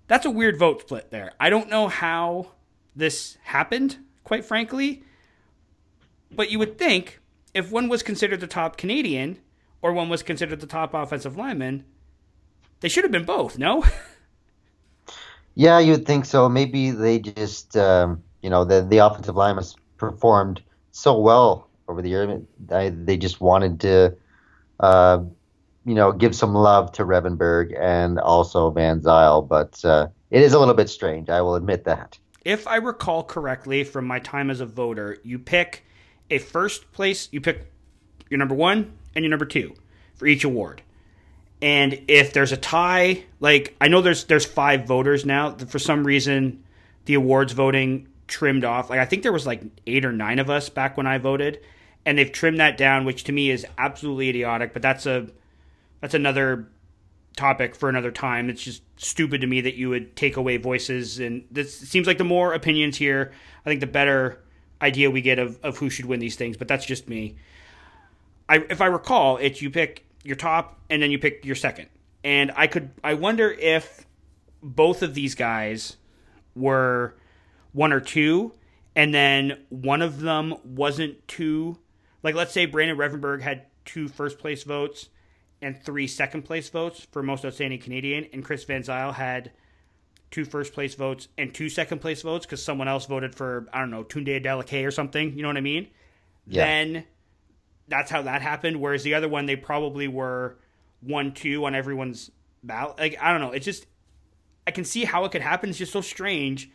[0.07, 1.33] That's a weird vote split there.
[1.39, 2.51] I don't know how
[2.95, 5.03] this happened, quite frankly.
[6.35, 7.19] But you would think
[7.53, 9.39] if one was considered the top Canadian
[9.81, 11.85] or one was considered the top offensive lineman,
[12.81, 13.83] they should have been both, no?
[15.55, 16.49] yeah, you'd think so.
[16.49, 19.63] Maybe they just, um, you know, the, the offensive linemen
[19.97, 22.41] performed so well over the year.
[22.67, 24.15] they just wanted to,
[24.79, 25.19] uh,
[25.85, 29.47] you know, give some love to Revenberg and also Van Zyl.
[29.47, 31.29] But uh, it is a little bit strange.
[31.29, 32.17] I will admit that.
[32.43, 35.85] If I recall correctly from my time as a voter, you pick
[36.29, 37.71] a first place, you pick
[38.29, 39.75] your number one and your number two
[40.15, 40.81] for each award.
[41.61, 45.55] And if there's a tie, like I know there's there's five voters now.
[45.55, 46.63] For some reason,
[47.05, 48.89] the awards voting trimmed off.
[48.89, 51.59] Like I think there was like eight or nine of us back when I voted,
[52.05, 54.73] and they've trimmed that down, which to me is absolutely idiotic.
[54.73, 55.27] But that's a
[56.01, 56.67] that's another
[57.37, 58.49] topic for another time.
[58.49, 62.17] It's just stupid to me that you would take away voices, and this seems like
[62.17, 63.31] the more opinions here,
[63.65, 64.44] I think the better
[64.85, 67.35] idea we get of, of who should win these things, but that's just me.
[68.47, 71.89] I, if I recall, it's you pick your top and then you pick your second.
[72.23, 74.05] And I could I wonder if
[74.61, 75.97] both of these guys
[76.55, 77.15] were
[77.73, 78.53] one or two,
[78.95, 81.77] and then one of them wasn't two.
[82.23, 85.09] Like let's say Brandon Revenberg had two first place votes
[85.61, 89.51] and three second place votes for most outstanding Canadian, and Chris Van Zyl had
[90.35, 93.79] two first place votes and two second place votes because someone else voted for I
[93.79, 95.33] don't know Tunde Adeleke or something.
[95.33, 95.87] You know what I mean?
[96.45, 96.65] Yeah.
[96.65, 97.05] Then
[97.87, 98.81] that's how that happened.
[98.81, 100.57] Whereas the other one, they probably were
[100.99, 102.31] one two on everyone's
[102.63, 102.99] ballot.
[102.99, 103.51] Like I don't know.
[103.53, 103.87] It's just
[104.67, 105.69] I can see how it could happen.
[105.69, 106.69] It's just so strange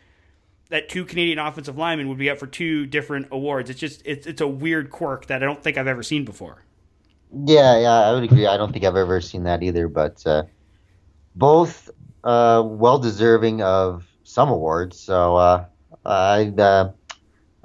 [0.70, 3.68] that two Canadian offensive linemen would be up for two different awards.
[3.68, 6.64] It's just it's it's a weird quirk that I don't think I've ever seen before.
[7.44, 8.46] Yeah, yeah, I would agree.
[8.46, 9.86] I don't think I've ever seen that either.
[9.86, 10.44] But uh,
[11.36, 11.90] both
[12.24, 14.98] uh, well deserving of some awards.
[14.98, 15.64] So uh,
[16.04, 16.92] I uh,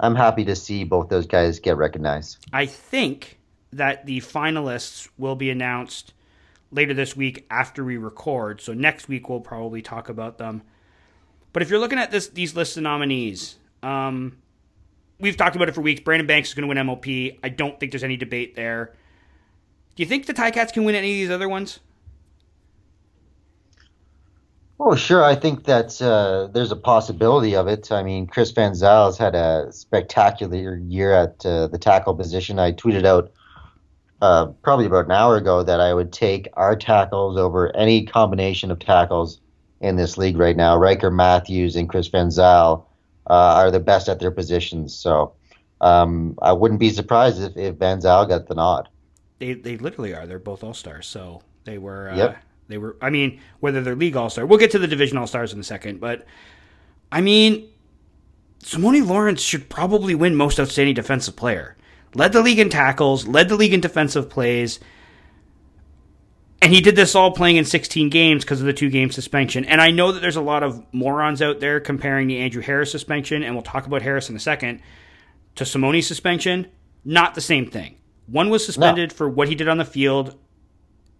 [0.00, 2.38] I'm happy to see both those guys get recognized.
[2.52, 3.38] I think
[3.72, 6.14] that the finalists will be announced
[6.70, 8.60] later this week after we record.
[8.60, 10.62] So next week we'll probably talk about them.
[11.52, 14.36] But if you're looking at this these lists of nominees, um,
[15.18, 16.00] we've talked about it for weeks.
[16.00, 17.06] Brandon Banks is going to win MOP.
[17.42, 18.94] I don't think there's any debate there.
[19.94, 21.80] Do you think the Ticats can win any of these other ones?
[24.78, 25.24] Oh, sure.
[25.24, 27.90] I think that uh, there's a possibility of it.
[27.90, 32.58] I mean, Chris Van Zyl's had a spectacular year at uh, the tackle position.
[32.58, 33.32] I tweeted out
[34.20, 38.70] uh, probably about an hour ago that I would take our tackles over any combination
[38.70, 39.40] of tackles
[39.80, 40.76] in this league right now.
[40.76, 42.86] Ryker Mathews and Chris Van Zyl
[43.28, 44.94] uh, are the best at their positions.
[44.94, 45.32] So
[45.80, 48.88] um, I wouldn't be surprised if, if Van Zyl got the nod.
[49.38, 50.26] they they literally are.
[50.26, 51.06] They're both all stars.
[51.06, 52.10] So they were.
[52.10, 52.36] Uh, Yep.
[52.68, 52.96] They were.
[53.00, 55.60] I mean, whether they're league all star, we'll get to the division all stars in
[55.60, 56.00] a second.
[56.00, 56.26] But
[57.10, 57.68] I mean,
[58.62, 61.76] Simone Lawrence should probably win most outstanding defensive player.
[62.14, 64.80] Led the league in tackles, led the league in defensive plays.
[66.62, 69.64] And he did this all playing in 16 games because of the two game suspension.
[69.66, 72.90] And I know that there's a lot of morons out there comparing the Andrew Harris
[72.90, 74.80] suspension, and we'll talk about Harris in a second,
[75.56, 76.68] to Simone's suspension.
[77.04, 77.96] Not the same thing.
[78.26, 80.36] One was suspended for what he did on the field,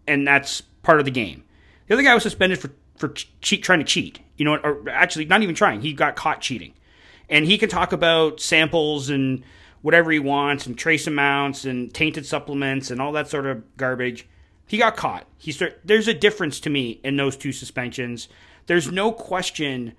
[0.06, 1.44] and that's part of the game.
[1.86, 3.08] The other guy was suspended for, for
[3.40, 4.20] cheat, trying to cheat.
[4.36, 5.80] You know, or actually, not even trying.
[5.80, 6.74] He got caught cheating.
[7.28, 9.42] And he can talk about samples and
[9.82, 14.26] whatever he wants and trace amounts and tainted supplements and all that sort of garbage.
[14.66, 15.26] He got caught.
[15.38, 18.28] He start, there's a difference to me in those two suspensions.
[18.66, 19.94] There's no question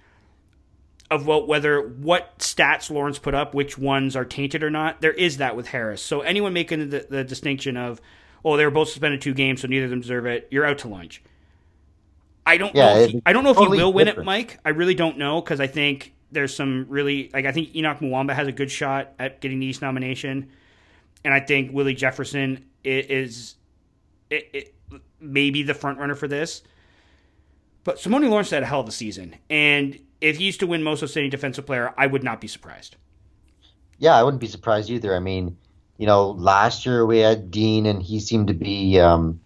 [1.09, 4.99] of what whether what stats Lawrence put up, which ones are tainted or not.
[4.99, 6.01] There is that with Harris.
[6.01, 8.01] So anyone making the, the distinction of,
[8.45, 10.47] oh, they were both suspended two games, so neither of them deserve it.
[10.51, 11.21] You're out to lunch.
[12.45, 12.99] I don't Yeah, know.
[13.01, 14.23] If he, I don't know if totally he will win it.
[14.23, 14.59] Mike.
[14.63, 18.33] I really don't know because I think there's some really like I think Henoc Muamba
[18.33, 20.49] has a good shot at getting the East nomination,
[21.25, 23.55] and I think Willie Jefferson i- is
[24.29, 24.75] it, it,
[25.19, 26.63] maybe the front runner for this.
[27.83, 30.83] But Simone Lawrence had a hell of a season, and if he used to win
[30.83, 32.95] most outstanding defensive player, I would not be surprised.
[33.97, 35.15] Yeah, I wouldn't be surprised either.
[35.15, 35.57] I mean,
[35.97, 39.39] you know, last year we had Dean, and he seemed to be, um,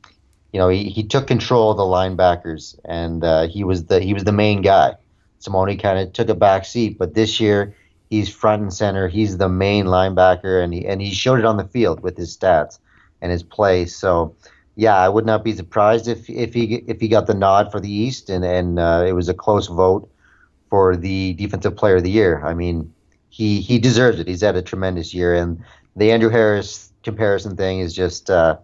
[0.51, 4.13] you know, he, he took control of the linebackers, and uh, he was the he
[4.13, 4.95] was the main guy.
[5.39, 7.75] Simone kind of took a back seat, but this year
[8.09, 9.07] he's front and center.
[9.07, 12.37] He's the main linebacker, and he and he showed it on the field with his
[12.37, 12.79] stats
[13.21, 13.85] and his play.
[13.85, 14.35] So,
[14.75, 17.79] yeah, I would not be surprised if if he if he got the nod for
[17.79, 20.09] the East, and and uh, it was a close vote
[20.69, 22.41] for the defensive player of the year.
[22.45, 22.93] I mean,
[23.29, 24.27] he he deserves it.
[24.27, 25.63] He's had a tremendous year, and
[25.95, 28.57] the Andrew Harris comparison thing is just uh,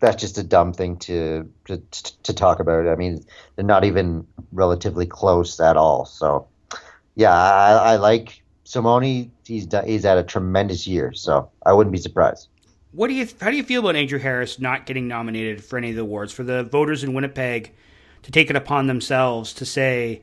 [0.00, 1.82] that's just a dumb thing to, to
[2.22, 2.88] to talk about.
[2.88, 3.24] I mean,
[3.56, 6.06] they're not even relatively close at all.
[6.06, 6.48] So,
[7.14, 9.30] yeah, I, I like Simone.
[9.44, 12.48] He's he's had a tremendous year, so I wouldn't be surprised.
[12.92, 15.90] What do you how do you feel about Andrew Harris not getting nominated for any
[15.90, 17.72] of the awards for the voters in Winnipeg
[18.22, 20.22] to take it upon themselves to say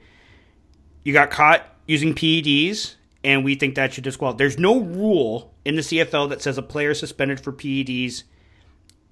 [1.04, 2.97] you got caught using PEDs
[3.28, 4.38] and we think that should disqualify.
[4.38, 8.24] There's no rule in the CFL that says a player suspended for PEDs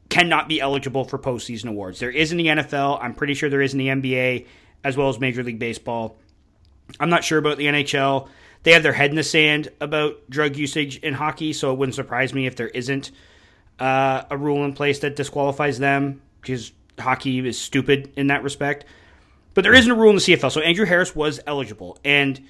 [0.07, 1.99] cannot be eligible for postseason awards.
[1.99, 2.97] There is in the NFL.
[3.01, 4.45] I'm pretty sure there is in the NBA
[4.85, 6.15] as well as Major League Baseball.
[6.97, 8.29] I'm not sure about the NHL.
[8.63, 11.95] They have their head in the sand about drug usage in hockey, so it wouldn't
[11.95, 13.11] surprise me if there isn't
[13.81, 18.85] uh, a rule in place that disqualifies them because hockey is stupid in that respect.
[19.53, 22.41] But there isn't a rule in the CFL, so Andrew Harris was eligible, and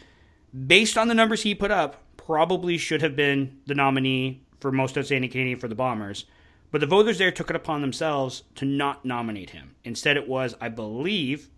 [0.68, 4.98] based on the numbers he put up, probably should have been the nominee for most
[4.98, 6.26] outstanding Canadian for the Bombers.
[6.72, 9.76] But the voters there took it upon themselves to not nominate him.
[9.84, 11.50] Instead, it was, I believe,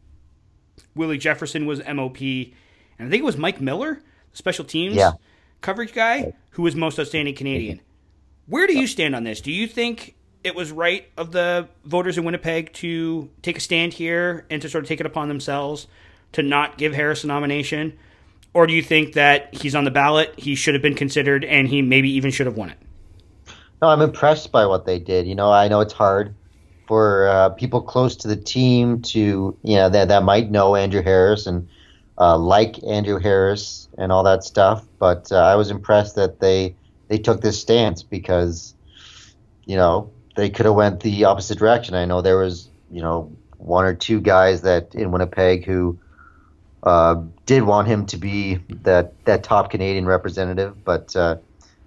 [0.96, 5.14] Willie Jefferson was MOP, and I think it was Mike Miller, the special teams Yeah.
[5.62, 7.82] coverage guy, who was most outstanding Canadian.
[8.48, 9.42] Where do you stand on this?
[9.42, 13.94] Do you think it was right of the voters in Winnipeg to take a stand
[13.94, 15.88] here and to sort of take it upon themselves
[16.34, 17.98] to not give Harris a nomination?
[18.58, 21.68] Or do you think that he's on the ballot, he should have been considered, and
[21.68, 22.80] he maybe even should have won it?
[23.84, 25.28] No, I'm impressed by what they did.
[25.28, 26.34] You know, I know it's hard
[26.88, 31.04] for uh, people close to the team to, you know, that, that might know Andrew
[31.04, 31.70] Harris and
[32.18, 34.84] uh, like Andrew Harris and all that stuff.
[34.98, 36.76] But uh, I was impressed that they
[37.10, 38.74] they took this stance because,
[39.66, 41.94] you know, they could have went the opposite direction.
[41.94, 46.00] I know there was, you know, one or two guys that in Winnipeg who
[46.84, 51.16] uh, did want him to be that that top Canadian representative, but.
[51.16, 51.38] Uh,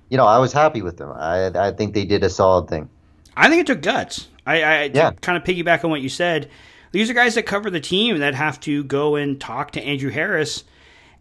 [0.09, 1.13] you know, I was happy with them.
[1.13, 2.89] I I think they did a solid thing.
[3.37, 4.27] I think it took guts.
[4.45, 5.13] I, I to Yeah.
[5.21, 6.51] kind of piggyback on what you said.
[6.91, 10.11] These are guys that cover the team that have to go and talk to Andrew
[10.11, 10.65] Harris,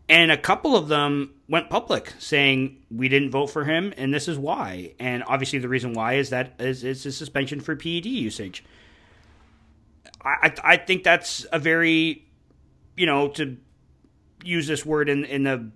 [0.09, 4.27] and a couple of them went public saying we didn't vote for him, and this
[4.27, 4.93] is why.
[4.99, 8.63] And obviously, the reason why is that is it's a suspension for PED usage.
[10.25, 12.25] I I I think that's a very,
[12.99, 13.55] you know, to
[14.43, 15.71] use this word in in the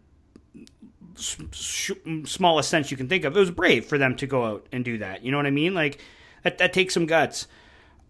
[2.26, 3.36] smallest sense you can think of.
[3.36, 5.24] It was brave for them to go out and do that.
[5.24, 5.74] You know what I mean?
[5.74, 6.02] Like
[6.44, 7.48] that, that takes some guts.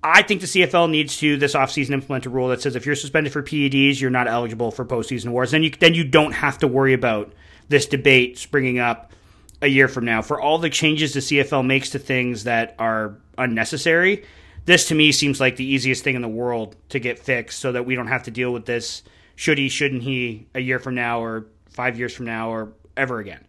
[0.02, 2.95] I think the CFL needs to this offseason implement a rule that says if you're
[2.95, 5.52] suspended for PEDs, you're not eligible for postseason awards.
[5.52, 7.34] Then you then you don't have to worry about
[7.69, 9.13] this debate springing up
[9.62, 10.23] a year from now.
[10.23, 14.26] For all the changes the CFL makes to things that are unnecessary,
[14.65, 17.71] this to me seems like the easiest thing in the world to get fixed so
[17.71, 19.04] that we don't have to deal with this
[19.36, 23.19] should he, shouldn't he, a year from now or five years from now or ever
[23.19, 23.45] again.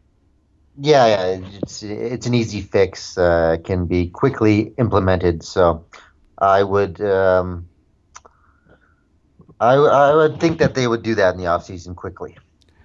[0.76, 3.16] Yeah, yeah, it's it's an easy fix.
[3.16, 5.44] Uh, can be quickly implemented.
[5.44, 5.84] So,
[6.38, 7.68] I would um,
[9.60, 12.36] I I would think that they would do that in the offseason quickly.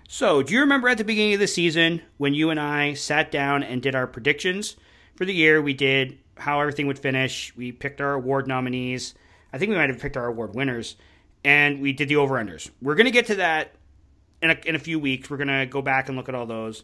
[0.07, 3.31] So, do you remember at the beginning of the season when you and I sat
[3.31, 4.75] down and did our predictions
[5.15, 5.59] for the year?
[5.59, 7.55] We did how everything would finish.
[7.55, 9.13] We picked our award nominees.
[9.51, 10.95] I think we might have picked our award winners,
[11.43, 12.69] and we did the over unders.
[12.81, 13.75] We're going to get to that
[14.41, 15.29] in a, in a few weeks.
[15.29, 16.83] We're going to go back and look at all those.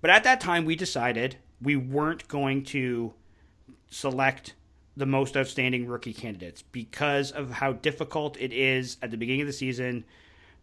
[0.00, 3.14] But at that time, we decided we weren't going to
[3.88, 4.54] select
[4.96, 9.46] the most outstanding rookie candidates because of how difficult it is at the beginning of
[9.46, 10.04] the season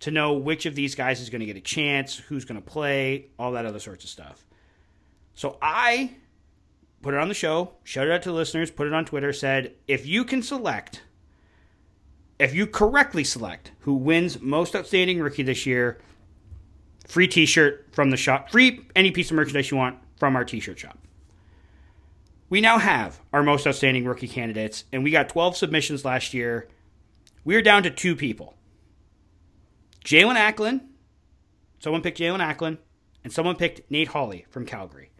[0.01, 2.65] to know which of these guys is going to get a chance, who's going to
[2.65, 4.45] play, all that other sorts of stuff.
[5.35, 6.11] So I
[7.01, 9.73] put it on the show, shout it out to listeners, put it on Twitter, said
[9.87, 11.03] if you can select,
[12.37, 15.99] if you correctly select who wins most outstanding rookie this year,
[17.07, 20.45] free t shirt from the shop, free any piece of merchandise you want from our
[20.45, 20.97] t shirt shop.
[22.49, 26.67] We now have our most outstanding rookie candidates, and we got 12 submissions last year.
[27.43, 28.55] We are down to two people
[30.03, 30.81] Jaelon Acklin.
[31.79, 32.77] Someone picked Jaelon Acklin,
[33.23, 35.11] and someone picked Nate Holley from Calgary.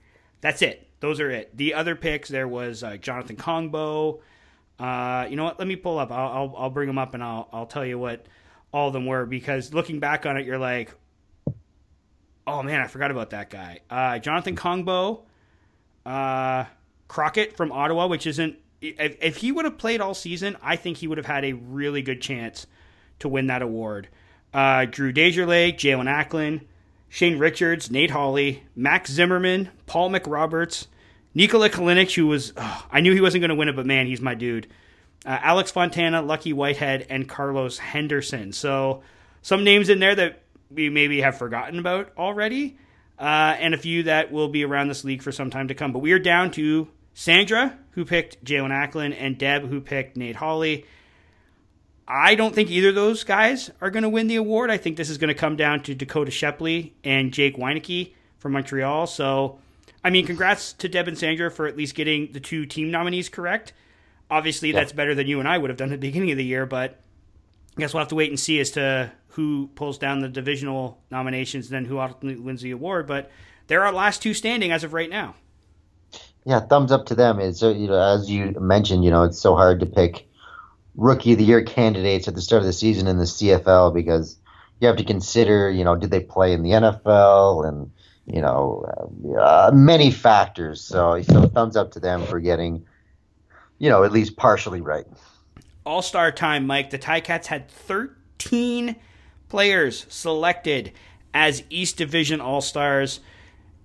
[0.41, 0.88] That's it.
[0.99, 1.55] Those are it.
[1.55, 4.19] The other picks, there was uh, Jonathan Kongbo.
[4.77, 5.59] Uh, you know what?
[5.59, 6.11] Let me pull up.
[6.11, 8.25] I'll, I'll, I'll bring them up and I'll, I'll tell you what
[8.71, 10.93] all of them were because looking back on it, you're like,
[12.45, 13.79] oh man, I forgot about that guy.
[13.89, 15.21] Uh, Jonathan Kongbo,
[16.05, 16.65] uh,
[17.07, 18.57] Crockett from Ottawa, which isn't.
[18.81, 21.51] If, if he would have played all season, I think he would have had a
[21.51, 22.65] really good chance
[23.19, 24.07] to win that award.
[24.53, 26.61] Uh, Drew Desjardins, Jaelon Acklin,
[27.09, 30.87] Shane Richards, Nate Holley, Max Zimmerman, Paul McRoberts,
[31.33, 34.07] Nikola Kalinic, who was, oh, I knew he wasn't going to win it, but man,
[34.07, 34.67] he's my dude.
[35.25, 38.53] Uh, Alex Fontana, Lucky Whitehead, and Carlos Henderson.
[38.53, 39.03] So
[39.41, 42.77] some names in there that we maybe have forgotten about already,
[43.17, 45.91] uh, and a few that will be around this league for some time to come.
[45.91, 50.37] But we are down to Sandra, who picked Jaelon Acklin, and Deb, who picked Nate
[50.37, 50.85] Holley.
[52.11, 54.71] I don't think either of those guys are going to win the award.
[54.71, 58.53] I think this is going to come down to Dakota Shepley and Jake Wieneke from
[58.53, 59.05] Montreal.
[59.05, 59.59] So,
[60.03, 63.29] I mean, congrats to Deb and Sandra for at least getting the two team nominees
[63.29, 63.73] correct.
[64.31, 64.79] Obviously, yeah.
[64.79, 66.65] that's better than you and I would have done at the beginning of the year,
[66.65, 66.99] but
[67.77, 70.99] I guess we'll have to wait and see as to who pulls down the divisional
[71.11, 73.05] nominations and then who ultimately wins the award.
[73.05, 73.29] But
[73.67, 75.35] they're our last two standing as of right now.
[76.43, 77.39] Yeah, thumbs up to them.
[77.39, 80.28] It's you know, as you mentioned, you know, it's so hard to pick
[80.99, 84.37] rookie of the year candidates at the start of the season in the CFL because
[84.79, 87.91] you have to consider, you know, did they play in the NFL and
[88.25, 88.85] you know
[89.39, 90.81] uh, many factors.
[90.81, 92.85] So, so thumbs up to them for getting,
[93.79, 95.05] you know, at least partially right.
[95.85, 96.91] All Star time, Mike.
[96.91, 98.95] The Ticats had 13
[99.47, 100.91] players selected
[101.33, 103.21] as East Division All Stars.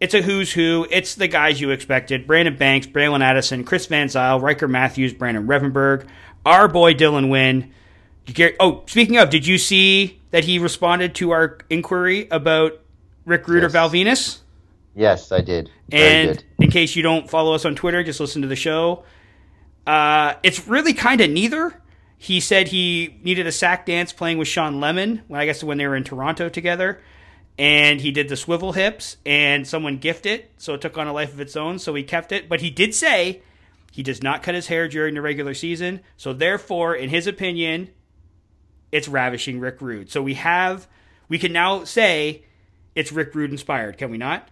[0.01, 0.87] It's a who's who.
[0.91, 5.47] It's the guys you expected: Brandon Banks, Bralon Addison, Chris Van Zyl, Ryker Mathews, Brandon
[5.47, 6.07] Revenberg,
[6.45, 7.73] our boy Dylan Wynn.
[8.59, 12.81] Oh, speaking of, did you see that he responded to our inquiry about
[13.25, 13.67] Rick Rude yes.
[13.67, 14.39] or Val Venis?
[14.95, 15.71] Yes, I did.
[15.89, 16.45] Very and good.
[16.65, 19.05] in case you don't follow us on Twitter, just listen to the show.
[19.87, 21.81] Uh, it's really kind of neither.
[22.17, 25.23] He said he needed a sack dance playing with Shawn Lemon.
[25.29, 27.03] Well, I guess when they were in Toronto together,
[27.59, 31.13] and he did the swivel hips, and someone gifted it, so it took on a
[31.13, 31.79] life of its own.
[31.79, 33.43] So he kept it, but he did say
[33.95, 36.01] he does not cut his hair during the regular season.
[36.17, 37.91] So therefore, in his opinion,
[38.91, 40.11] it's ravishing Rick Rude.
[40.11, 40.89] So we have
[41.29, 42.43] we can now say
[42.97, 44.49] it's Rick Rude inspired, can we not?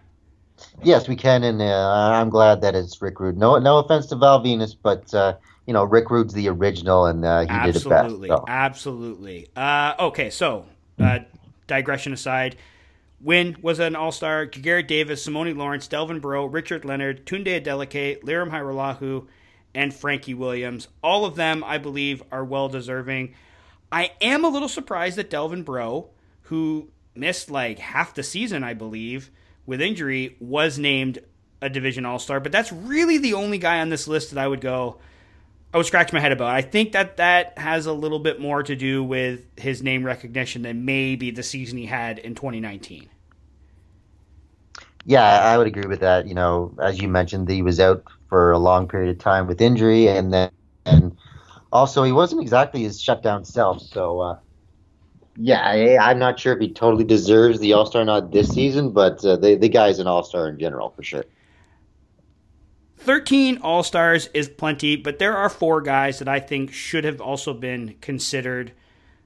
[0.81, 3.37] Yes, we can, and uh, I'm glad that it's Rick Rude.
[3.37, 5.35] No, no offense to Val Venis, but uh,
[5.67, 8.39] you know Rick Rude's the original, and uh, he absolutely, did it best.
[8.39, 8.45] So.
[8.47, 9.47] Absolutely.
[9.57, 10.65] Uh, okay, so
[10.99, 11.19] uh,
[11.67, 12.55] digression aside,
[13.23, 14.45] Wynn was an All Star.
[14.45, 19.27] Ja'Gared Davis, Simoni Lawrence, Delvin Breaux, Richard Leonard, Tunde Adeleke, Lirim Hajrullahu,
[19.73, 20.89] and Frankie Williams.
[21.01, 23.33] All of them, I believe, are well deserving.
[23.91, 26.09] I am a little surprised that Delvin Breaux,
[26.43, 29.31] who missed like half the season, I believe,
[29.65, 31.19] with injury, was named
[31.61, 32.41] a Division All Star.
[32.41, 34.97] But that's really the only guy on this list that I would go.
[35.73, 36.49] I would scratch my head about.
[36.49, 40.61] I think that that has a little bit more to do with his name recognition
[40.61, 43.09] than maybe the season he had in 2019.
[45.05, 46.27] Yeah, I would agree with that.
[46.27, 49.61] You know, as you mentioned, he was out for a long period of time with
[49.61, 50.51] injury, and then
[50.85, 51.17] and
[51.71, 53.81] also he wasn't exactly his shutdown self.
[53.81, 54.39] So, uh,
[55.35, 58.91] yeah, I, am not sure if he totally deserves the All Star nod this season,
[58.91, 61.25] but uh, the the guy's an All Star in general for sure.
[63.03, 67.19] 13 All Stars is plenty, but there are four guys that I think should have
[67.19, 68.71] also been considered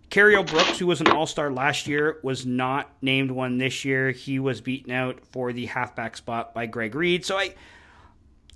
[0.09, 4.11] Cariel Brooks, who was an All Star last year, was not named one this year.
[4.11, 7.25] He was beaten out for the halfback spot by Greg Reid.
[7.25, 7.53] So I,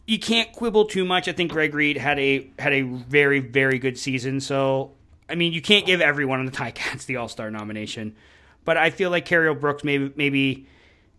[0.08, 1.28] you can't quibble too much.
[1.28, 4.40] I think Greg Reid had a had a very very good season.
[4.40, 4.94] So
[5.30, 8.16] I mean, you can't give everyone on the Ticats the All Star nomination,
[8.64, 10.68] but I feel like Cariel Brooks maybe maybe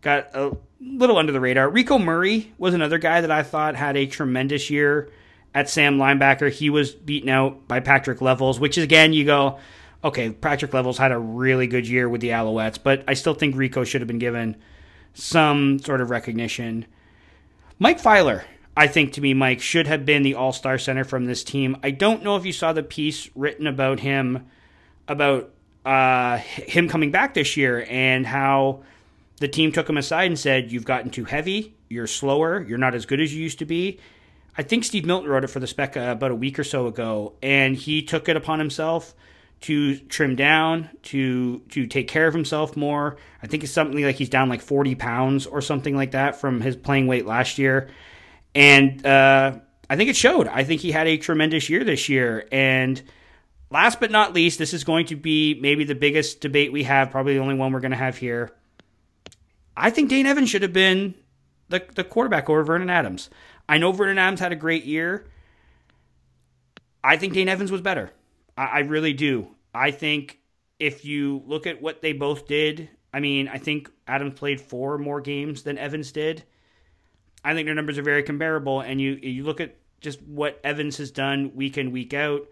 [0.03, 1.71] got a little under the radar.
[1.71, 5.11] Rico Murray was another guy that I thought had a tremendous year
[5.55, 6.51] at Sam linebacker.
[6.51, 9.59] He was beaten out by Patrick Levels, which is again you go
[10.05, 13.57] okay, Patrick Levels had a really good year with the Alouettes, but I still think
[13.57, 14.57] Rico should have been given
[15.15, 16.87] some sort of recognition.
[17.79, 18.45] Mike Filer,
[18.77, 21.77] I think to me, Mike should have been the All Star center from this team.
[21.83, 24.47] I don't know if you saw the piece written about him,
[25.07, 25.51] about
[25.85, 28.83] uh, him coming back this year and how
[29.43, 31.75] the team took him aside and said, "You've gotten too heavy.
[31.89, 32.65] You're slower.
[32.67, 33.99] You're not as good as you used to be."
[34.57, 36.87] I think Steve Milton wrote it for the Spec uh, about a week or so
[36.87, 39.15] ago, and he took it upon himself
[39.63, 43.17] to trim down, to to take care of himself more.
[43.43, 46.61] I think it's something like he's down like 40 pounds or something like that from
[46.61, 47.89] his playing weight last year.
[48.55, 49.59] And uh,
[49.91, 50.47] I think it showed.
[50.47, 52.47] I think he had a tremendous year this year.
[52.53, 53.03] And
[53.71, 57.11] last but not least, this is going to be maybe the biggest debate we have,
[57.11, 58.53] probably the only one we're going to have here.
[59.77, 61.15] I think Dane Evans should have been
[61.69, 63.31] the, the quarterback over Vernon Adams.
[63.69, 65.27] I know Vernon Adams had a great year.
[67.03, 68.11] I think Dane Evans was better.
[68.57, 69.49] I, I really do.
[69.75, 70.39] I think
[70.79, 74.99] if you look at what they both did, I mean, I think Adams played four
[74.99, 76.45] more games than Evans did.
[77.45, 80.99] I think their numbers are very comparable, and you you look at just what Evans
[80.99, 82.49] has done week in week out.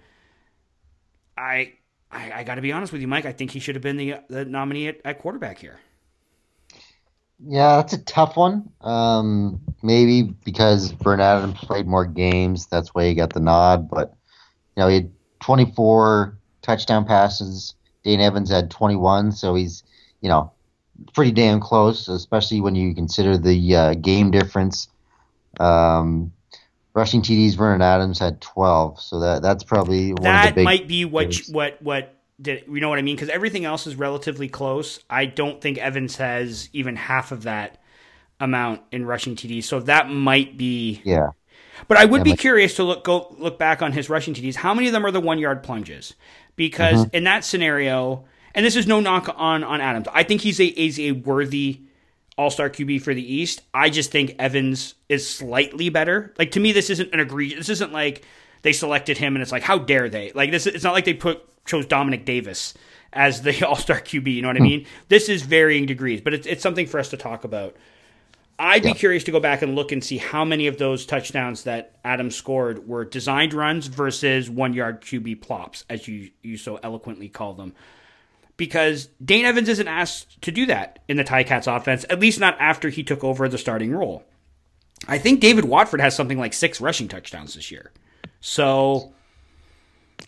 [1.38, 1.74] I
[2.10, 3.24] I, I got to be honest with you, Mike.
[3.24, 5.78] I think he should have been the the nominee at, at quarterback here.
[7.46, 8.70] Yeah, that's a tough one.
[8.80, 13.88] Um, maybe because Vernon Adams played more games, that's why he got the nod.
[13.88, 14.14] But
[14.76, 17.74] you know, he had 24 touchdown passes.
[18.02, 19.82] Dane Evans had 21, so he's,
[20.20, 20.52] you know,
[21.14, 24.88] pretty damn close, especially when you consider the uh, game difference.
[25.58, 26.32] Um,
[26.94, 30.64] rushing TDs, Vernon Adams had 12, so that that's probably one that of the big
[30.64, 33.16] might be what you, what what did you know what I mean?
[33.16, 35.00] Because everything else is relatively close.
[35.08, 37.82] I don't think Evans has even half of that
[38.38, 41.30] amount in rushing TDs, so that might be yeah
[41.88, 44.54] but I would yeah, be curious to look go look back on his rushing TDs.
[44.56, 46.14] How many of them are the one yard plunges?
[46.56, 47.16] Because mm-hmm.
[47.16, 48.24] in that scenario,
[48.54, 51.82] and this is no knock on on Adams, I think he's a is a worthy
[52.36, 53.62] All Star QB for the East.
[53.72, 56.34] I just think Evans is slightly better.
[56.38, 57.58] Like to me, this isn't an egregious.
[57.58, 58.24] This isn't like
[58.62, 60.32] they selected him and it's like how dare they?
[60.32, 62.74] Like this, it's not like they put chose Dominic Davis
[63.12, 64.34] as the All Star QB.
[64.34, 64.64] You know what I hmm.
[64.64, 64.86] mean?
[65.08, 67.76] This is varying degrees, but it's it's something for us to talk about.
[68.60, 71.64] I'd be curious to go back and look and see how many of those touchdowns
[71.64, 76.78] that Adam scored were designed runs versus one yard QB plops, as you, you so
[76.82, 77.74] eloquently call them.
[78.58, 82.60] Because Dane Evans isn't asked to do that in the Ticats offense, at least not
[82.60, 84.24] after he took over the starting role.
[85.08, 87.92] I think David Watford has something like six rushing touchdowns this year.
[88.40, 89.12] So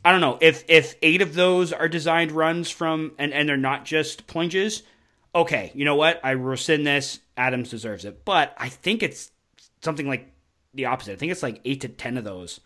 [0.04, 3.56] I don't know if if eight of those are designed runs from and and they're
[3.56, 4.82] not just plunges
[5.34, 6.20] okay, you know what?
[6.22, 7.20] I rescind this.
[7.36, 8.24] Adams deserves it.
[8.24, 9.30] But I think it's
[9.82, 10.30] something like
[10.74, 11.12] the opposite.
[11.12, 12.60] I think it's like eight to ten of those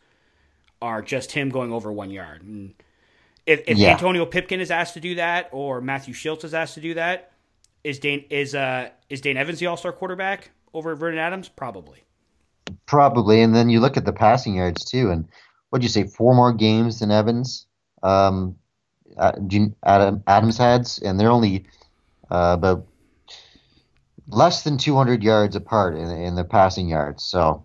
[0.82, 2.42] are just him going over one yard.
[2.42, 2.74] And
[3.46, 3.92] if, if yeah.
[3.92, 7.32] Antonio Pipkin is asked to do that, or Matthew Shiltz is asked to do that,
[7.84, 11.48] is Dane is uh is Dane Evans the All Star quarterback over Vernon Adams?
[11.48, 12.02] Probably.
[12.86, 15.28] Probably, and then you look at the passing yards too, and
[15.70, 16.04] what'd you say?
[16.04, 17.66] Four more games than Evans.
[18.02, 18.56] Um,
[19.18, 21.66] Adam Adams had, and they're only
[22.30, 22.86] uh, about
[24.28, 27.24] less than 200 yards apart in, in the passing yards.
[27.24, 27.64] So,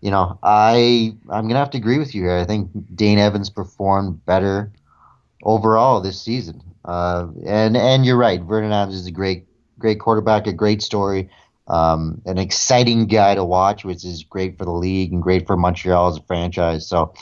[0.00, 2.38] you know, I I'm gonna have to agree with you here.
[2.38, 4.72] I think Dane Evans performed better
[5.42, 6.62] overall this season.
[6.84, 9.46] Uh, and and you're right, Vernon Adams is a great
[9.78, 11.28] great quarterback, a great story,
[11.68, 15.56] um, an exciting guy to watch, which is great for the league and great for
[15.56, 16.88] Montreal as a franchise.
[16.88, 17.14] So.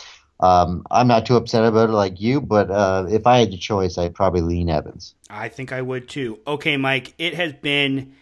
[0.43, 3.59] Um, I'm not too upset about it like you, but uh, if I had the
[3.59, 5.15] choice, I'd probably lean Evans.
[5.29, 6.41] I think I would too.
[6.47, 8.15] Okay, Mike, it has been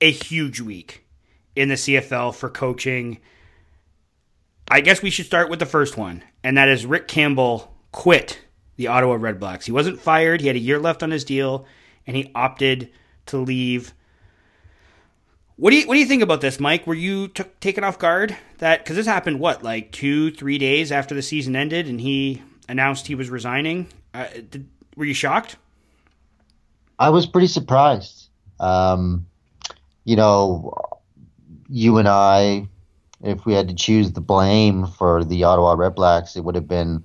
[0.00, 1.04] a huge week
[1.56, 3.18] in the CFL for coaching.
[4.70, 8.40] I guess we should start with the first one, and that is Rick Campbell quit
[8.76, 9.64] the Ottawa Redblacks.
[9.64, 11.66] He wasn't fired, he had a year left on his deal,
[12.06, 12.90] and he opted
[13.26, 13.94] to leave
[15.56, 16.86] what do you what do you think about this, Mike?
[16.86, 20.92] Were you t- taken off guard that because this happened what like two three days
[20.92, 23.88] after the season ended and he announced he was resigning?
[24.12, 25.56] Uh, did, were you shocked?
[26.98, 28.28] I was pretty surprised.
[28.60, 29.26] Um,
[30.04, 30.74] you know,
[31.68, 32.68] you and I,
[33.22, 37.04] if we had to choose the blame for the Ottawa Redblacks, it would have been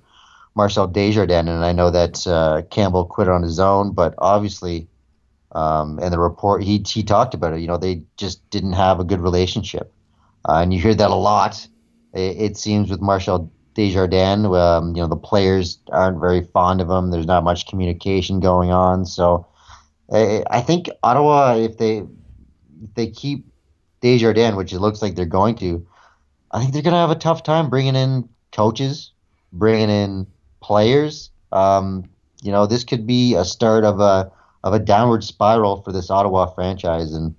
[0.55, 4.87] Marcel Desjardins, and I know that uh, Campbell quit on his own, but obviously,
[5.53, 7.59] um, and the report he he talked about it.
[7.59, 9.93] You know, they just didn't have a good relationship,
[10.47, 11.67] uh, and you hear that a lot.
[12.13, 16.89] It, it seems with Marcel Desjardins, um, you know, the players aren't very fond of
[16.89, 17.11] him.
[17.11, 19.47] There's not much communication going on, so
[20.11, 23.45] I, I think Ottawa, if they if they keep
[24.01, 25.85] Desjardins, which it looks like they're going to,
[26.51, 29.11] I think they're going to have a tough time bringing in coaches,
[29.53, 30.27] bringing in
[30.61, 31.29] players.
[31.51, 32.09] Um,
[32.41, 34.31] you know, this could be a start of a
[34.63, 37.35] of a downward spiral for this Ottawa franchise, and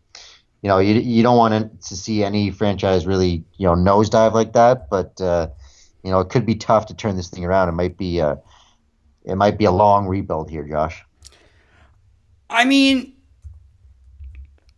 [0.62, 4.52] you know, you you don't want to see any franchise really you know nosedive like
[4.52, 5.48] that, but uh,
[6.02, 7.68] you know, it could be tough to turn this thing around.
[7.68, 8.38] It might be a
[9.24, 11.04] it might be a long rebuild here, Josh.
[12.50, 13.14] I mean,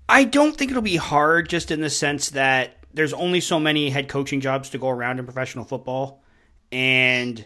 [0.08, 3.90] I don't think it'll be hard just in the sense that there's only so many
[3.90, 6.22] head coaching jobs to go around in professional football.
[6.70, 7.44] And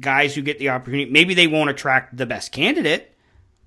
[0.00, 3.15] guys who get the opportunity, maybe they won't attract the best candidate,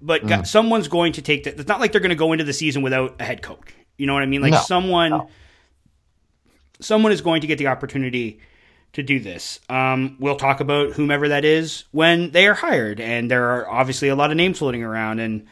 [0.01, 0.47] but mm.
[0.47, 1.59] someone's going to take that.
[1.59, 3.73] It's not like they're going to go into the season without a head coach.
[3.97, 4.41] You know what I mean?
[4.41, 4.59] Like no.
[4.61, 5.29] someone, no.
[6.79, 8.39] someone is going to get the opportunity
[8.93, 9.59] to do this.
[9.69, 14.07] Um, we'll talk about whomever that is when they are hired, and there are obviously
[14.07, 15.45] a lot of names floating around, and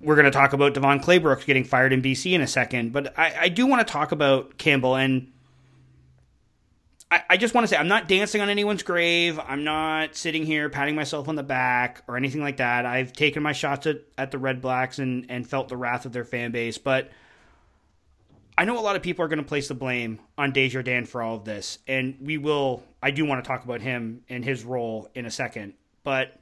[0.00, 3.18] we're going to talk about Devon Claybrooks getting fired in BC in a second, but
[3.18, 5.32] I, I do want to talk about Campbell and
[7.10, 9.38] I, I just want to say I'm not dancing on anyone's grave.
[9.38, 12.86] I'm not sitting here patting myself on the back or anything like that.
[12.86, 16.12] I've taken my shots at, at the Red Blacks and, and felt the wrath of
[16.12, 17.10] their fan base, but
[18.56, 21.22] I know a lot of people are going to place the blame on Desjardins for
[21.22, 22.84] all of this, and we will.
[23.02, 25.74] I do want to talk about him and his role in a second,
[26.04, 26.40] but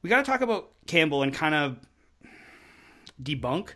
[0.00, 1.76] we got to talk about Campbell and kind of
[3.22, 3.74] debunk,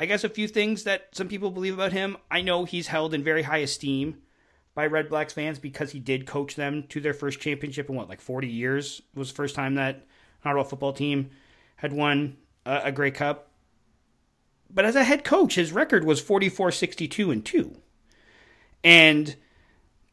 [0.00, 2.16] I guess, a few things that some people believe about him.
[2.28, 4.18] I know he's held in very high esteem
[4.74, 8.08] by Red Blacks fans because he did coach them to their first championship in what,
[8.08, 9.00] like 40 years?
[9.14, 10.02] It was the first time that an
[10.50, 11.30] Ottawa football team
[11.76, 13.50] had won a, a Grey Cup.
[14.68, 17.76] But as a head coach, his record was 44 62 and 2.
[18.82, 19.36] And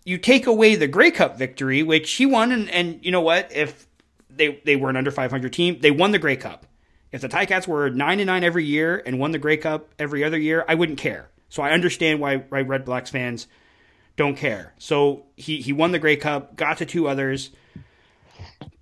[0.06, 3.52] you take away the Grey Cup victory, which he won, and, and you know what?
[3.52, 3.88] If
[4.30, 6.66] they, they were an under 500 team, they won the Grey Cup.
[7.12, 10.24] If the Ticats were nine and nine every year and won the Grey Cup every
[10.24, 11.30] other year, I wouldn't care.
[11.50, 13.48] So I understand why, why Red Blacks fans
[14.22, 14.74] don't care.
[14.78, 17.50] So he he won the Grey Cup, got to two others,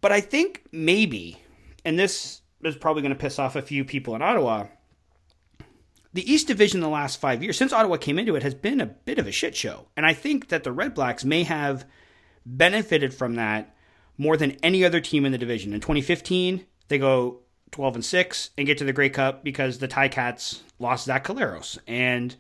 [0.02, 1.42] but I think maybe,
[1.86, 4.66] and this is probably going to piss off a few people in Ottawa.
[6.12, 8.86] The East Division the last five years, since Ottawa came into it, has been a
[8.86, 9.88] bit of a shit show.
[9.96, 11.86] And I think that the Red Blacks may have
[12.46, 13.76] benefited from that
[14.18, 15.72] more than any other team in the division.
[15.72, 19.88] In 2015, they go 12 and 6 and get to the Grey Cup because the
[19.88, 21.78] Ticats lost Zach Collaros.
[21.88, 22.36] And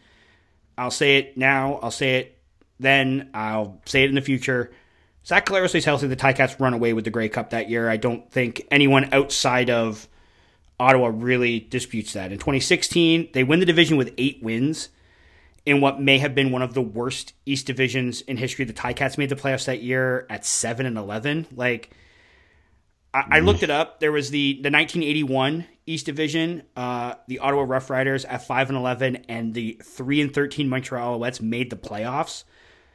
[0.78, 2.39] I'll say it now, I'll say it
[2.80, 4.72] then, I'll say it in the future.
[5.26, 6.08] Zach Collaros stays healthy.
[6.08, 7.90] The Ticats run away with the Grey Cup that year.
[7.90, 10.08] I don't think anyone outside of
[10.80, 12.32] Ottawa really disputes that.
[12.32, 14.90] In 2016, they win the division with eight wins
[15.66, 18.66] in what may have been one of the worst East divisions in history.
[18.66, 21.48] The Ticats made the playoffs that year at 7 and 11.
[21.54, 21.94] Like,
[23.14, 24.00] I, I looked it up.
[24.00, 28.78] There was the the 1981 East Division, uh, the Ottawa Rough Riders at five and
[28.78, 32.44] 11, and the three and 13 Montreal Alouettes made the playoffs.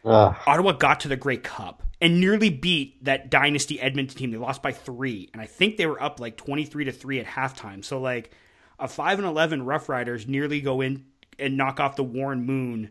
[0.05, 0.37] Ugh.
[0.47, 4.31] Ottawa got to the Grey Cup and nearly beat that dynasty Edmonton team.
[4.31, 7.27] They lost by three, and I think they were up like 23 to three at
[7.27, 7.85] halftime.
[7.85, 8.33] So like
[8.79, 11.07] a five and 11 Rough Riders nearly go in
[11.39, 12.91] and knock off the Warren Moon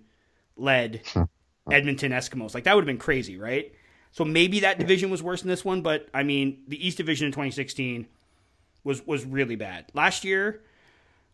[0.55, 1.01] led
[1.72, 2.53] Edmonton Eskimos.
[2.53, 3.74] Like that would have been crazy, right?
[4.11, 7.26] So maybe that division was worse than this one, but I mean, the East Division
[7.28, 8.07] in 2016
[8.84, 9.86] was was really bad.
[9.93, 10.61] Last year,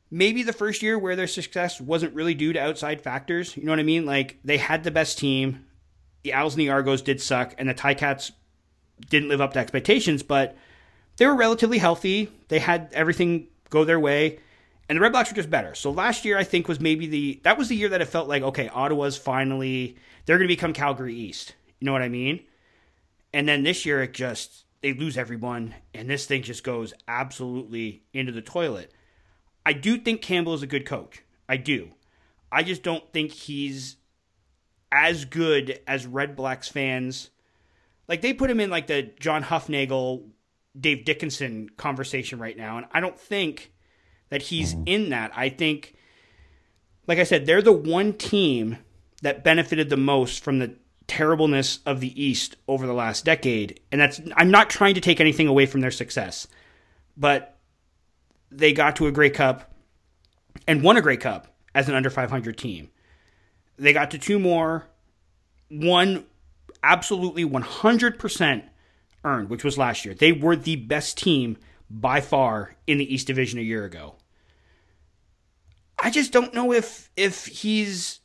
[0.10, 3.56] maybe the first year where their success wasn't really due to outside factors.
[3.58, 4.06] You know what I mean?
[4.06, 5.66] Like they had the best team.
[6.24, 8.32] The Owls and the Argos did suck, and the Ticats
[9.10, 10.58] didn't live up to expectations, but
[11.18, 12.30] they were relatively healthy.
[12.50, 14.40] They had everything go their way,
[14.88, 15.76] and the Red Blacks were just better.
[15.76, 18.28] So last year, I think was maybe the that was the year that it felt
[18.28, 19.96] like okay, Ottawa's finally
[20.26, 21.56] they're going to become Calgary East.
[21.80, 22.42] You know what I mean?
[23.34, 28.04] And then this year it just they lose everyone and this thing just goes absolutely
[28.14, 28.92] into the toilet.
[29.66, 31.24] I do think Campbell is a good coach.
[31.48, 31.92] I do.
[32.52, 33.98] I just don't think he's
[34.92, 37.30] as good as Red Blacks fans
[38.08, 40.24] like they put him in like the John Hufnagel,
[40.80, 43.72] Dave Dickinson conversation right now and I don't think
[44.30, 44.84] that he's mm-hmm.
[44.88, 45.32] in that.
[45.36, 45.96] I think
[47.08, 48.78] like I said, they're the one team
[49.24, 50.76] that benefited the most from the
[51.08, 53.80] terribleness of the East over the last decade.
[53.92, 56.48] And that's I'm not trying to take anything away from their success,
[57.18, 57.58] but
[58.52, 59.74] they got to a Grey Cup
[60.68, 62.90] and won a Grey Cup as an under 500 team.
[63.80, 64.88] They got to two more,
[65.70, 66.26] one
[66.84, 68.64] absolutely 100%
[69.24, 70.14] earned, which was last year.
[70.14, 71.58] They were the best team
[71.90, 74.16] by far in the East Division a year ago.
[76.02, 78.20] I just don't know if if he's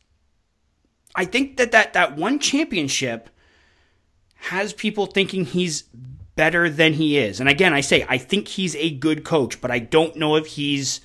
[1.15, 3.31] I think that that, that one championship
[4.35, 5.85] has people thinking he's
[6.37, 7.41] better than he is.
[7.41, 10.47] And again, I say I think he's a good coach, but I don't know if
[10.47, 11.01] he's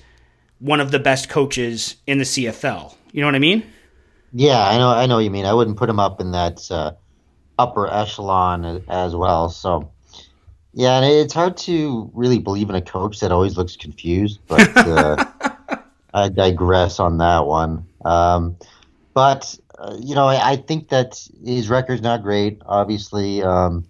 [0.58, 2.94] one of the best coaches in the CFL.
[3.12, 3.64] You know what I mean?
[4.32, 4.88] Yeah, I know.
[4.90, 5.44] I know what you mean.
[5.44, 6.92] I wouldn't put him up in that uh,
[7.58, 9.48] upper echelon as well.
[9.48, 9.90] So,
[10.72, 14.40] yeah, and it's hard to really believe in a coach that always looks confused.
[14.46, 15.24] But uh,
[16.14, 17.86] I digress on that one.
[18.04, 18.56] Um,
[19.14, 23.42] but uh, you know, I, I, think that his record's not great, obviously.
[23.42, 23.86] Um,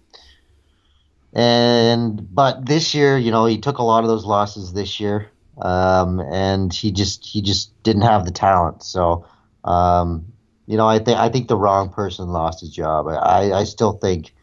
[1.33, 5.29] and but this year, you know, he took a lot of those losses this year,
[5.61, 8.83] um, and he just he just didn't have the talent.
[8.83, 9.25] So,
[9.63, 10.31] um,
[10.67, 13.07] you know, I think I think the wrong person lost his job.
[13.07, 14.33] I I still think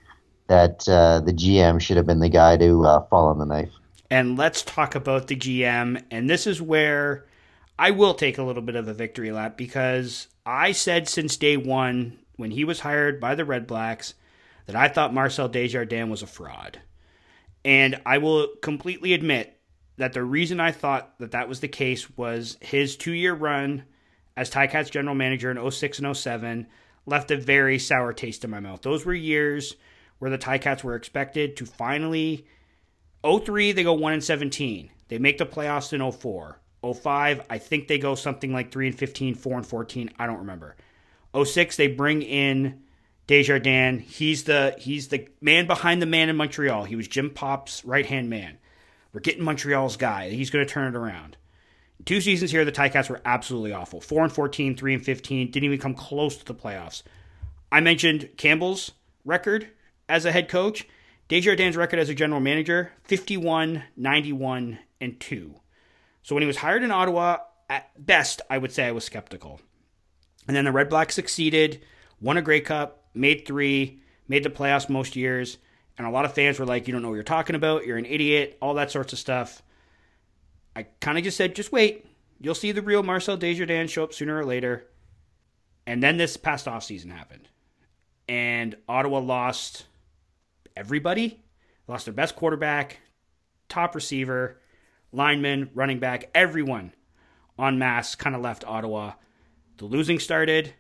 [0.49, 3.71] that uh, the GM should have been the guy to uh, fall on the knife.
[4.11, 6.03] And let's talk about the GM.
[6.11, 7.27] And this is where
[7.79, 11.57] I will take a little bit of a victory lap because I said since day
[11.57, 14.15] one when he was hired by the Red Blacks
[14.67, 16.81] that I thought Marcel Desjardins was a fraud.
[17.65, 19.59] And I will completely admit
[19.99, 23.85] that the reason I thought that that was the case was his two year run
[24.39, 26.69] as Ticats general manager in 06 and 07
[27.07, 28.83] left a very sour taste in my mouth.
[28.83, 29.75] Those were years
[30.21, 32.47] where the Ticats were expected to finally
[33.27, 34.91] 03 they go 1 and 17.
[35.09, 36.61] They make the playoffs in 04.
[36.95, 40.39] 05 I think they go something like 3 and 15, 4 and 14, I don't
[40.39, 40.77] remember.
[41.45, 42.83] 06 they bring in
[43.27, 46.85] Desjardins, he's the he's the man behind the man in Montreal.
[46.85, 48.59] He was Jim Popp's right hand man.
[49.13, 50.31] We're getting Montreal's guy.
[50.31, 51.37] He's going to turn it around.
[52.05, 54.01] Two seasons here, the Ticats were absolutely awful.
[54.01, 57.03] Four and 14, three and 15, didn't even come close to the playoffs.
[57.71, 58.93] I mentioned Campbell's
[59.25, 59.69] record
[60.09, 60.87] as a head coach.
[61.29, 65.55] Desjardins' record as a general manager 51, 91, and 2.
[66.23, 67.39] So when he was hired in Ottawa,
[67.69, 69.61] at best, I would say I was skeptical.
[70.47, 71.85] And then the Red Blacks succeeded,
[72.21, 75.59] won a Grey Cup, made three, made the playoffs most years,
[75.99, 77.85] and a lot of fans were like, "You don't know what you're talking about.
[77.85, 79.63] You're an idiot." All that sorts of stuff.
[80.79, 82.07] I kind of just said, "Just wait.
[82.41, 84.87] You'll see the real Marcel Desjardins show up sooner or later."
[85.89, 87.49] And then this past off season happened,
[88.29, 89.87] and Ottawa lost
[90.77, 91.43] everybody.
[91.89, 93.01] Lost their best quarterback,
[93.69, 94.61] top receiver,
[95.11, 96.93] lineman, running back, everyone
[97.59, 99.15] en masse kind of left Ottawa.
[99.79, 100.75] The losing started.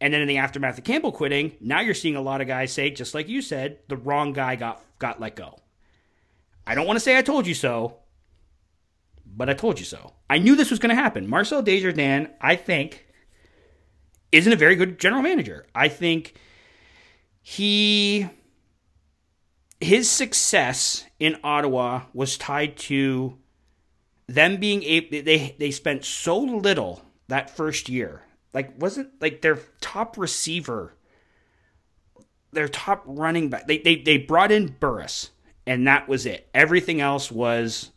[0.00, 2.72] And then in the aftermath of Campbell quitting, now you're seeing a lot of guys
[2.72, 5.58] say, just like you said, the wrong guy got got let go.
[6.66, 7.98] I don't want to say I told you so,
[9.36, 10.14] but I told you so.
[10.30, 11.28] I knew this was going to happen.
[11.28, 13.06] Marcel Desjardins, I think,
[14.32, 15.66] isn't a very good general manager.
[15.74, 16.34] I think
[17.42, 18.28] he
[19.78, 23.36] his success in Ottawa was tied to
[24.26, 28.22] them being able they they spent so little that first year
[28.56, 30.94] like wasn't like their top receiver,
[32.52, 33.66] their top running back.
[33.66, 35.30] They they they brought in Burris,
[35.66, 36.48] and that was it.
[36.54, 37.90] Everything else was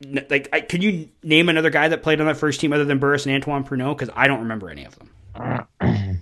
[0.00, 0.48] like.
[0.52, 3.26] I, can you name another guy that played on that first team other than Burris
[3.26, 3.96] and Antoine Pruneau?
[3.96, 5.10] Because I don't remember any of them.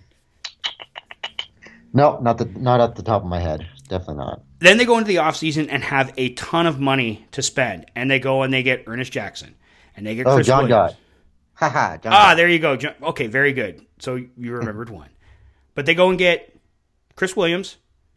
[1.93, 3.67] no, not the not at the top of my head.
[3.89, 4.43] Definitely not.
[4.61, 8.11] Then they go into the offseason and have a ton of money to spend, and
[8.11, 9.55] they go and they get Ernest Jackson,
[9.97, 10.95] and they get oh, Chris John Williams.
[10.95, 10.97] God.
[11.71, 11.99] Haha.
[12.07, 12.79] ah, there you go.
[13.03, 13.85] Okay, very good.
[13.99, 15.11] So you remembered one.
[15.75, 16.59] But they go and get
[17.17, 17.77] Chris Williams.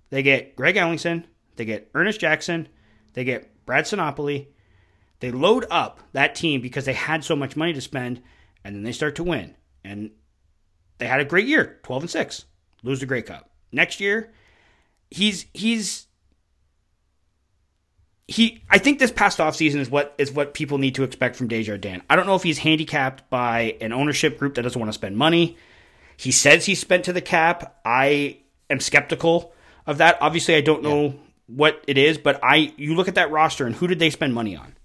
[0.09, 1.25] They get Greg Ellingson.
[1.55, 2.67] They get Ernest Jackson.
[3.13, 4.47] They get Brad Sinopoli.
[5.19, 8.21] They load up that team because they had so much money to spend,
[8.63, 9.55] and then they start to win.
[9.83, 10.11] And
[10.97, 12.45] they had a great year, twelve and six,
[12.83, 13.49] lose the Grey Cup.
[13.71, 14.31] Next year,
[15.09, 16.07] he's he's
[18.27, 21.47] he I think this past offseason is what is what people need to expect from
[21.47, 22.03] Desjardins.
[22.09, 25.17] I don't know if he's handicapped by an ownership group that doesn't want to spend
[25.17, 25.57] money.
[26.17, 27.79] He says he spent to the cap.
[27.85, 28.39] I
[28.69, 29.53] am skeptical
[29.85, 30.17] of that.
[30.21, 31.11] Obviously, I don't know yeah.
[31.47, 34.33] what it is, but I you look at that roster and who did they spend
[34.33, 34.75] money on?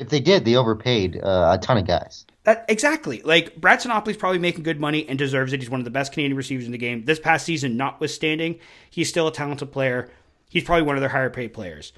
[0.00, 2.24] If they did, they overpaid uh, a ton of guys.
[2.44, 3.20] That, exactly.
[3.22, 5.60] Like Brad Sinopoli's probably making good money and deserves it.
[5.60, 7.04] He's one of the best Canadian receivers in the game.
[7.04, 10.10] This past season, notwithstanding, he's still a talented player.
[10.48, 11.92] He's probably one of their higher paid players.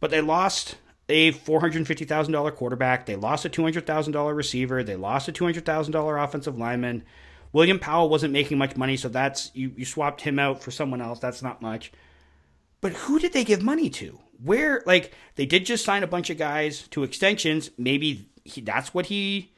[0.00, 0.76] But they lost
[1.08, 3.06] a $450,000 quarterback.
[3.06, 4.82] They lost a $200,000 receiver.
[4.82, 7.04] They lost a $200,000 offensive lineman.
[7.52, 11.00] William Powell wasn't making much money, so that's you, you swapped him out for someone
[11.00, 11.20] else.
[11.20, 11.92] That's not much.
[12.80, 14.18] But who did they give money to?
[14.44, 17.70] Where like they did just sign a bunch of guys to extensions.
[17.78, 19.52] Maybe he, that's what he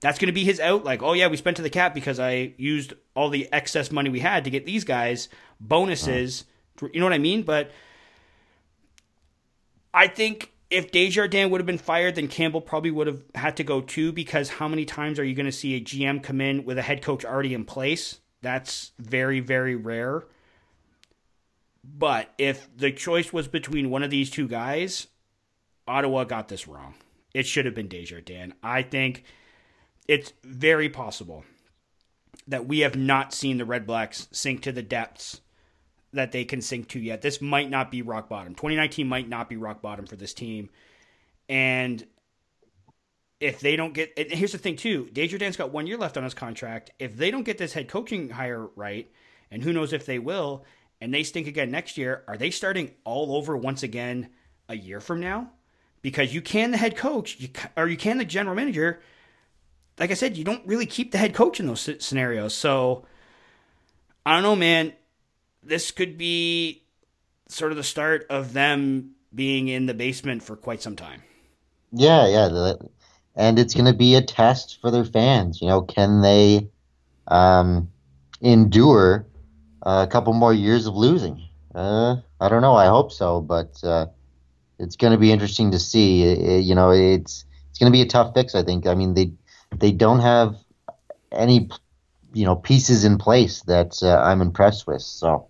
[0.00, 0.84] that's going to be his out.
[0.84, 4.10] Like, oh yeah, we spent to the cap because I used all the excess money
[4.10, 5.28] we had to get these guys
[5.60, 6.44] bonuses.
[6.76, 6.88] Uh-huh.
[6.92, 7.44] You know what I mean?
[7.44, 7.70] But
[9.94, 13.64] I think if Desjardins would have been fired, then Campbell probably would have had to
[13.64, 14.10] go too.
[14.10, 16.82] Because how many times are you going to see a GM come in with a
[16.82, 18.18] head coach already in place?
[18.40, 20.24] That's very, very rare.
[21.84, 25.08] But if the choice was between one of these two guys,
[25.86, 26.94] Ottawa got this wrong.
[27.34, 28.54] It should have been Desjardins.
[28.62, 29.24] I think
[30.06, 31.44] it's very possible
[32.46, 35.40] that we have not seen the Red Blacks sink to the depths
[36.12, 37.22] that they can sink to yet.
[37.22, 38.54] This might not be rock bottom.
[38.54, 40.68] 2019 might not be rock bottom for this team.
[41.48, 42.06] And
[43.40, 46.34] if they don't get, here's the thing too, Desjardins got one year left on his
[46.34, 46.90] contract.
[46.98, 49.10] If they don't get this head coaching hire right,
[49.50, 50.64] and who knows if they will,
[51.02, 54.30] and they stink again next year, are they starting all over once again
[54.68, 55.50] a year from now?
[56.00, 59.00] Because you can the head coach, you, or you can the general manager.
[59.98, 62.54] Like I said, you don't really keep the head coach in those scenarios.
[62.54, 63.04] So
[64.24, 64.94] I don't know, man
[65.62, 66.82] this could be
[67.48, 71.22] sort of the start of them being in the basement for quite some time.
[71.92, 72.74] Yeah, yeah,
[73.34, 75.60] and it's going to be a test for their fans.
[75.60, 76.70] You know, can they
[77.28, 77.90] um,
[78.40, 79.26] endure
[79.82, 81.48] a couple more years of losing?
[81.74, 82.74] Uh, I don't know.
[82.74, 84.06] I hope so, but uh,
[84.78, 86.24] it's going to be interesting to see.
[86.24, 88.54] It, you know, it's it's going to be a tough fix.
[88.54, 88.86] I think.
[88.86, 89.32] I mean, they
[89.76, 90.56] they don't have
[91.30, 91.70] any
[92.34, 95.02] you know pieces in place that uh, I'm impressed with.
[95.02, 95.48] So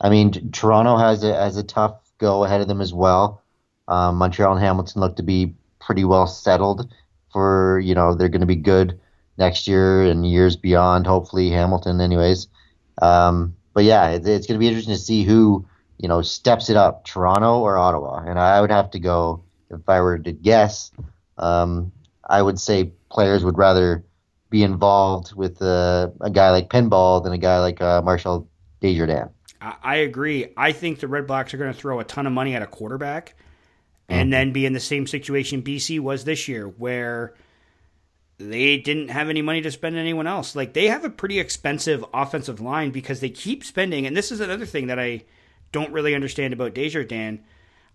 [0.00, 3.42] I mean, Toronto has a has a tough go ahead of them as well.
[3.86, 6.92] Um, Montreal and Hamilton look to be pretty well settled
[7.32, 8.98] for you know they're going to be good
[9.36, 11.06] next year and years beyond.
[11.06, 12.48] Hopefully, Hamilton, anyways.
[13.00, 15.66] Um, but yeah, it, it's going to be interesting to see who
[15.98, 18.24] you know steps it up, Toronto or Ottawa.
[18.26, 20.90] And I would have to go if I were to guess.
[21.36, 21.92] Um,
[22.28, 24.04] I would say players would rather
[24.50, 28.48] be involved with uh, a guy like Pinball than a guy like uh, Marcel
[28.80, 29.30] Desjardins.
[29.60, 30.52] I agree.
[30.56, 32.66] I think the Red Blacks are going to throw a ton of money at a
[32.66, 33.34] quarterback
[34.08, 34.30] and mm-hmm.
[34.30, 37.34] then be in the same situation BC was this year where
[38.38, 40.54] they didn't have any money to spend on anyone else.
[40.54, 44.40] Like they have a pretty expensive offensive line because they keep spending and this is
[44.40, 45.24] another thing that I
[45.72, 47.40] don't really understand about Desjardins.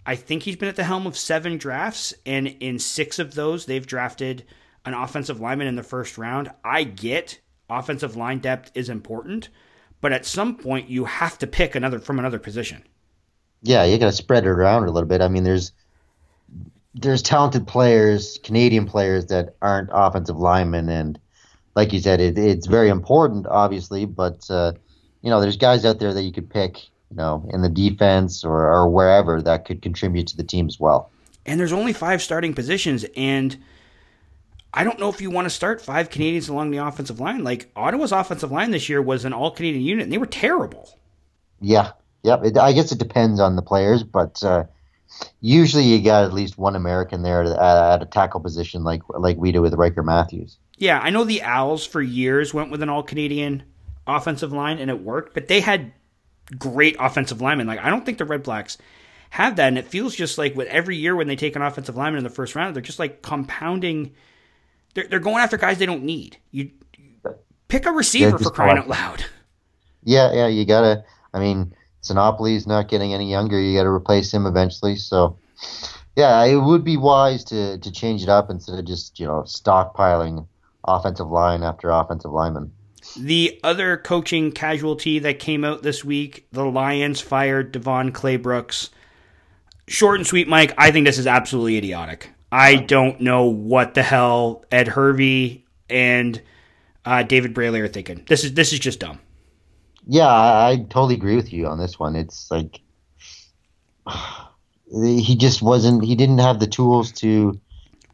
[0.06, 3.66] I think he's been at the helm of 7 drafts and in 6 of those
[3.66, 4.46] they've drafted
[4.86, 6.52] an offensive lineman in the first round.
[6.64, 7.40] I get
[7.70, 9.48] offensive line depth is important
[10.02, 12.84] but at some point you have to pick another from another position.
[13.62, 15.22] Yeah, you got to spread it around a little bit.
[15.22, 15.72] I mean, there's
[16.96, 21.20] there's talented players, Canadian players that aren't offensive linemen, and
[21.76, 24.06] like you said, it, it's very important, obviously.
[24.06, 24.74] But uh,
[25.22, 28.44] you know, there's guys out there that you could pick, you know, in the defense
[28.44, 31.10] or, or wherever that could contribute to the team as well.
[31.46, 33.58] And there's only five starting positions, and
[34.74, 37.44] I don't know if you want to start five Canadians along the offensive line.
[37.44, 40.98] Like Ottawa's offensive line this year was an all Canadian unit, and they were terrible.
[41.60, 41.92] Yeah,
[42.22, 42.38] yeah.
[42.62, 44.66] I guess it depends on the players, but uh,
[45.42, 49.38] usually you got at least one American there at, at, a tackle position, like like
[49.38, 50.58] we do with Ryker Mathews.
[50.78, 53.64] Yeah, I know the Owls for years went with an all Canadian
[54.08, 55.34] offensive line, and it worked.
[55.34, 55.94] But they had
[56.58, 57.68] great offensive linemen.
[57.68, 58.78] Like I don't think the Red Blacks
[59.32, 61.96] have that, and it feels just like with every year when they take an offensive
[61.96, 64.14] lineman in the first round, they're just like compounding
[64.94, 66.38] they're, they're going after guys they don't need.
[66.52, 66.72] You
[67.68, 69.26] pick a receiver yeah, for crying out loud.
[70.04, 71.04] Yeah, yeah, you gotta.
[71.34, 71.74] I mean,
[72.04, 73.60] Sinopoli's not getting any younger.
[73.60, 74.96] You got to replace him eventually.
[74.96, 75.38] So,
[76.16, 79.44] yeah, it would be wise to to change it up instead of just you know
[79.44, 80.48] stockpiling
[80.86, 82.72] offensive line after offensive lineman.
[83.18, 88.90] The other coaching casualty that came out this week, the Lions fired Devon Claybrooks.
[89.88, 90.74] Short and sweet, Mike.
[90.78, 92.32] I think this is absolutely idiotic.
[92.52, 96.42] I don't know what the hell Ed Hervey and
[97.06, 98.24] uh, David Braley are thinking.
[98.28, 99.20] This is this is just dumb.
[100.08, 102.16] Yeah, I, I totally agree with you on this one.
[102.16, 102.82] It's like
[104.92, 106.04] he just wasn't.
[106.04, 107.60] He didn't have the tools to.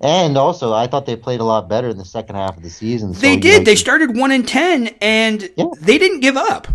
[0.01, 2.69] And also, I thought they played a lot better in the second half of the
[2.69, 3.13] season.
[3.13, 3.59] So, they did.
[3.59, 5.65] Know, they started one and ten, and yeah.
[5.81, 6.69] they didn't give up.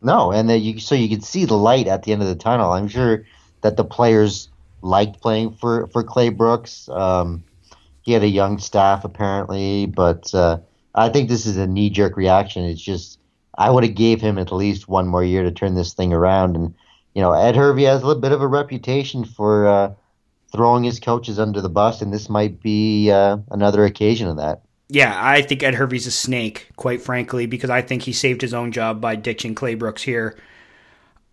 [0.00, 2.72] No, and you, so you could see the light at the end of the tunnel.
[2.72, 3.24] I'm sure
[3.62, 4.48] that the players
[4.80, 6.88] liked playing for for Claybrooks.
[6.88, 7.44] Um,
[8.02, 10.58] he had a young staff apparently, but uh,
[10.94, 12.64] I think this is a knee jerk reaction.
[12.64, 13.18] It's just
[13.58, 16.56] I would have gave him at least one more year to turn this thing around.
[16.56, 16.74] And
[17.14, 19.94] you know, Ed Hervey has a little bit of a reputation for uh,
[20.52, 24.62] throwing his coaches under the bus, and this might be uh, another occasion of that.
[24.88, 28.54] Yeah, I think Ed Hervey's a snake, quite frankly, because I think he saved his
[28.54, 30.38] own job by ditching Claybrooks here.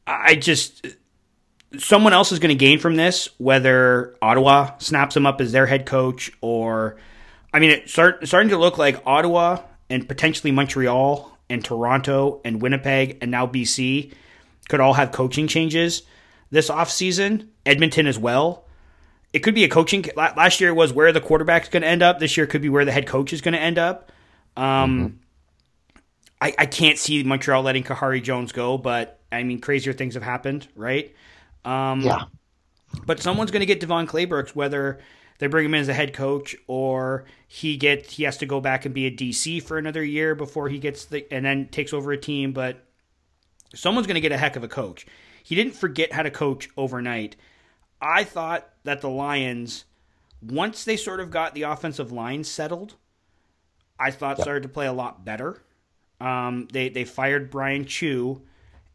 [0.07, 0.87] I just
[1.77, 5.65] someone else is going to gain from this, whether Ottawa snaps him up as their
[5.65, 6.97] head coach or,
[7.53, 12.61] I mean, it's start, starting to look like Ottawa and potentially Montreal and Toronto and
[12.61, 14.11] Winnipeg and now BC
[14.67, 16.03] could all have coaching changes
[16.51, 18.65] this offseason, Edmonton as well.
[19.33, 20.05] It could be a coaching.
[20.15, 22.19] Last year it was where the quarterback's going to end up.
[22.19, 24.11] This year it could be where the head coach is going to end up.
[24.55, 25.15] Um, mm-hmm.
[26.39, 30.21] I, I can't see Montreal letting Khari Jones go, but I mean, crazier things have
[30.21, 31.15] happened, right?
[31.65, 32.25] Um, yeah.
[33.07, 34.99] But someone's going to get Devon Claybrooks, whether
[35.43, 38.61] they bring him in as a head coach or he get he has to go
[38.61, 41.91] back and be a DC for another year before he gets the and then takes
[41.91, 42.53] over a team.
[42.53, 42.85] But
[43.75, 45.05] someone's going to get a heck of a coach.
[45.43, 47.35] He didn't forget how to coach overnight.
[48.01, 49.83] I thought that the Lions,
[50.41, 52.95] once they sort of got the offensive line settled,
[53.99, 55.61] I thought started to play a lot better.
[56.21, 58.43] Um, they they fired Brian Chew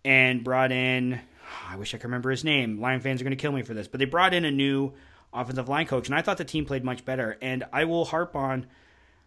[0.02, 1.20] and brought in.
[1.68, 2.80] I wish I could remember his name.
[2.80, 4.94] Lion fans are going to kill me for this, but they brought in a new
[5.32, 7.36] offensive line coach, and I thought the team played much better.
[7.40, 8.66] And I will harp on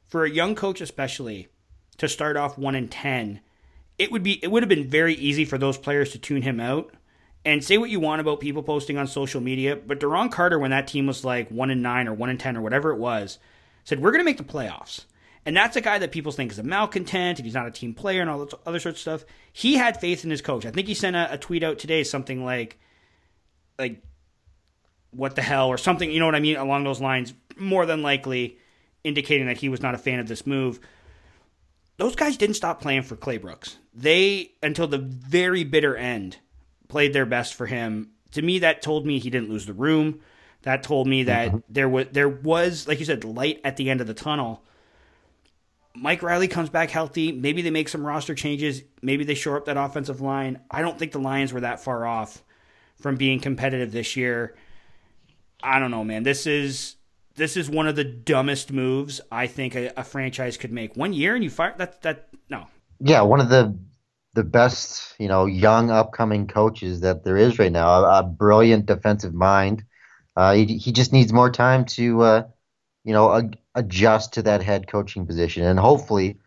[0.08, 1.48] for a young coach, especially
[1.98, 3.42] to start off one and ten.
[3.98, 6.60] It would be it would have been very easy for those players to tune him
[6.60, 6.94] out
[7.44, 10.72] and say what you want about people posting on social media, but Duron Carter, when
[10.72, 13.40] that team was like one and nine or one and ten or whatever it was,
[13.84, 15.06] said we're going to make the playoffs.
[15.44, 17.96] And that's a guy that people think is a malcontent and he's not a team
[17.96, 19.30] player and all this other sorts of stuff.
[19.52, 20.68] He had faith in his coach.
[20.68, 22.80] I think he sent a, a tweet out today, something like,
[23.80, 24.04] like,
[25.12, 26.10] what the hell or something.
[26.10, 27.34] You know what I mean along those lines.
[27.58, 28.58] More than likely,
[29.04, 30.80] indicating that he was not a fan of this move.
[31.98, 33.76] Those guys didn't stop playing for Claybrooks.
[33.94, 36.38] They until the very bitter end
[36.88, 38.12] played their best for him.
[38.32, 40.22] To me, that told me he didn't lose the room.
[40.64, 41.58] That told me that mm-hmm.
[41.70, 44.64] there was there was, like you said, light at the end of the tunnel.
[45.94, 47.32] Mike Riley comes back healthy.
[47.32, 48.82] Maybe they make some roster changes.
[49.02, 50.62] Maybe they shore up that offensive line.
[50.72, 52.42] I don't think the Lions were that far off
[53.02, 54.56] from being competitive this year.
[55.64, 56.24] I don't know, man.
[56.24, 56.96] This is
[57.36, 60.96] this is one of the dumbest moves I think a, a franchise could make.
[60.96, 62.68] One year and you fire that that no.
[63.00, 63.78] Yeah, one of the
[64.34, 67.90] the best, you know, young upcoming coaches that there is right now.
[67.90, 69.84] A, a brilliant defensive mind.
[70.36, 72.44] Uh, he, he just needs more time to, uh,
[73.04, 76.38] you know, a, adjust to that head coaching position, and hopefully,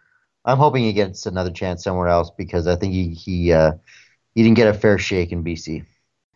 [0.44, 3.72] I'm hoping he gets another chance somewhere else because I think he he uh,
[4.34, 5.84] he didn't get a fair shake in BC.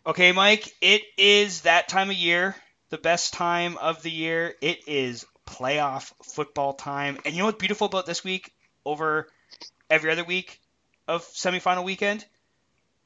[0.05, 2.55] Okay, Mike, it is that time of year,
[2.89, 4.55] the best time of the year.
[4.61, 8.53] It is playoff football time, and you know what's beautiful about this week
[8.85, 9.27] over
[9.89, 10.59] every other week?
[11.09, 12.23] of semifinal weekend,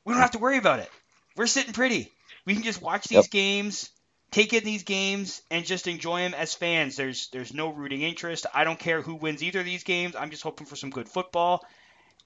[0.03, 0.89] we don't have to worry about it.
[1.37, 2.11] We're sitting pretty.
[2.45, 3.31] We can just watch these yep.
[3.31, 3.89] games,
[4.29, 6.97] take in these games, and just enjoy them as fans.
[6.97, 8.45] There's there's no rooting interest.
[8.53, 10.15] I don't care who wins either of these games.
[10.17, 11.65] I'm just hoping for some good football.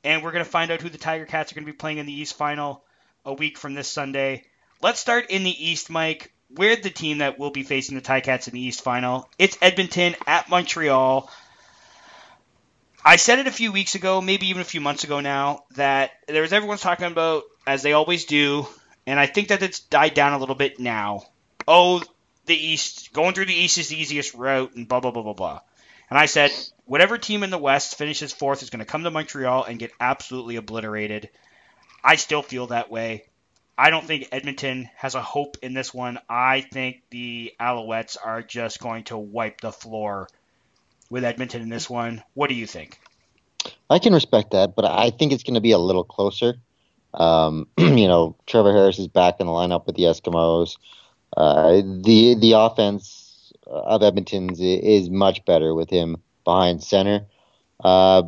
[0.04, 2.20] And we're gonna find out who the Tiger Cats are gonna be playing in the
[2.20, 2.84] East Final
[3.24, 4.46] a week from this Sunday.
[4.82, 6.34] Let's start in the East, Mike.
[6.50, 9.30] We're the team that will be facing the Ticats in the East Final.
[9.38, 11.30] It's Edmonton at Montreal.
[13.04, 16.12] I said it a few weeks ago, maybe even a few months ago now, that
[16.28, 18.68] there was everyone's talking about, as they always do,
[19.06, 21.24] and I think that it's died down a little bit now.
[21.68, 22.02] Oh,
[22.46, 25.34] the East, going through the East is the easiest route, and blah, blah, blah, blah,
[25.34, 25.62] blah.
[26.10, 26.52] And I said,
[26.86, 29.92] whatever team in the West finishes fourth is going to come to Montreal and get
[30.00, 31.30] absolutely obliterated.
[32.04, 33.26] I still feel that way.
[33.78, 36.18] I don't think Edmonton has a hope in this one.
[36.28, 40.28] I think the Alouettes are just going to wipe the floor
[41.10, 42.24] with Edmonton in this one.
[42.34, 43.00] What do you think?
[43.90, 46.56] I can respect that, but I think it's going to be a little closer.
[47.14, 50.78] Um, you know, Trevor Harris is back in the lineup with the Eskimos.
[51.36, 57.26] Uh, the the offense of Edmonton's is much better with him behind center.
[57.84, 58.24] Uh,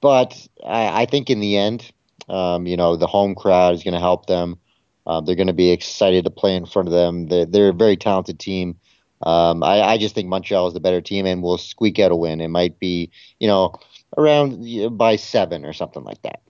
[0.00, 1.92] but I, I, think in the end,
[2.28, 4.58] um, you know, the home crowd is going to help them.
[5.06, 7.26] Uh, they're going to be excited to play in front of them.
[7.26, 8.78] They're, they're a very talented team.
[9.22, 12.16] Um, I, I, just think Montreal is the better team and will squeak out a
[12.16, 12.40] win.
[12.40, 13.74] It might be, you know,
[14.16, 16.40] around by seven or something like that.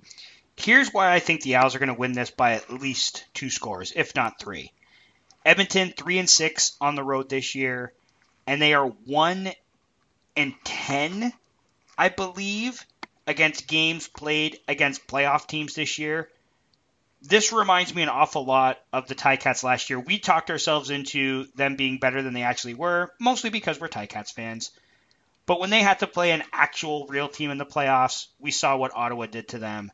[0.57, 3.51] Here's why I think the Owls are going to win this by at least two
[3.51, 4.73] scores, if not three.
[5.45, 7.93] Edmonton three and six on the road this year,
[8.47, 9.51] and they are one
[10.37, 11.33] and ten,
[11.99, 12.87] I believe,
[13.27, 16.31] against games played against playoff teams this year
[17.23, 20.01] this reminds me an awful lot of the Ticats last year.
[20.01, 24.33] We talked ourselves into them being better than they actually were, mostly because we're Ticats
[24.33, 24.73] fans.
[25.47, 28.77] But when they had to play an actual real team in the playoffs, we saw
[28.77, 29.93] what Ottawa did to them.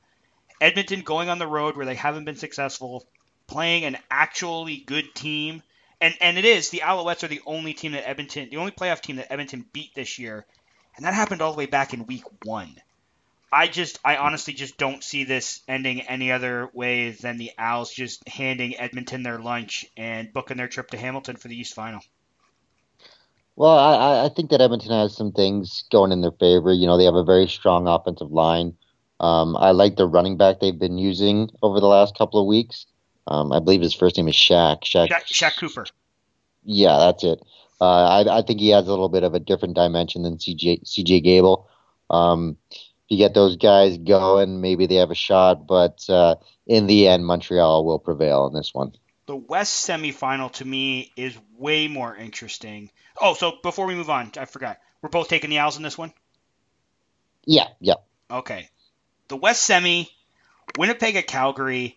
[0.60, 3.06] Edmonton going on the road where they haven't been successful,
[3.46, 5.62] playing an actually good team.
[6.00, 9.00] And and it is, the Alouettes are the only team that Edmonton the only playoff
[9.00, 10.46] team that Edmonton beat this year.
[10.96, 12.74] And that happened all the way back in week one.
[13.50, 17.90] I just, I honestly just don't see this ending any other way than the Owls
[17.90, 22.00] just handing Edmonton their lunch and booking their trip to Hamilton for the East Final.
[23.56, 26.72] Well, I, I think that Edmonton has some things going in their favor.
[26.72, 28.76] You know, they have a very strong offensive line.
[29.18, 32.86] Um, I like the running back they've been using over the last couple of weeks.
[33.26, 34.82] Um, I believe his first name is Shaq.
[34.82, 35.08] Shaq.
[35.08, 35.86] Shaq, Shaq Cooper.
[36.64, 37.40] Yeah, that's it.
[37.80, 40.84] Uh, I, I think he has a little bit of a different dimension than CJ
[40.84, 41.68] CJ Gable.
[42.10, 42.56] Um,
[43.08, 45.66] you get those guys going, maybe they have a shot.
[45.66, 46.36] But uh,
[46.66, 48.92] in the end, Montreal will prevail in this one.
[49.26, 52.90] The West semifinal to me is way more interesting.
[53.20, 54.78] Oh, so before we move on, I forgot.
[55.02, 56.12] We're both taking the Als in this one.
[57.44, 57.94] Yeah, yeah.
[58.30, 58.68] Okay.
[59.28, 60.08] The West semi,
[60.76, 61.96] Winnipeg at Calgary.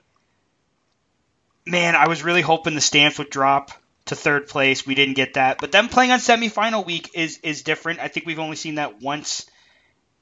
[1.65, 3.71] Man, I was really hoping the Stamps would drop
[4.05, 4.85] to third place.
[4.85, 5.57] We didn't get that.
[5.59, 7.99] But them playing on semifinal week is is different.
[7.99, 9.45] I think we've only seen that once,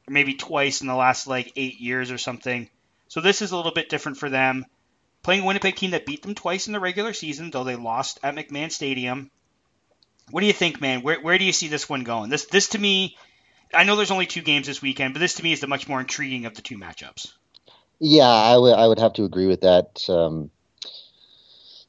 [0.10, 2.70] maybe twice in the last like eight years or something.
[3.08, 4.66] So this is a little bit different for them.
[5.24, 8.20] Playing a Winnipeg team that beat them twice in the regular season, though they lost
[8.24, 9.30] at McMahon Stadium.
[10.32, 11.02] What do you think, man?
[11.02, 12.30] Where, where do you see this one going?
[12.30, 13.18] This this to me,
[13.74, 15.88] I know there's only two games this weekend, but this to me is the much
[15.88, 17.34] more intriguing of the two matchups.
[18.00, 20.08] Yeah, I would I would have to agree with that.
[20.08, 20.52] Um,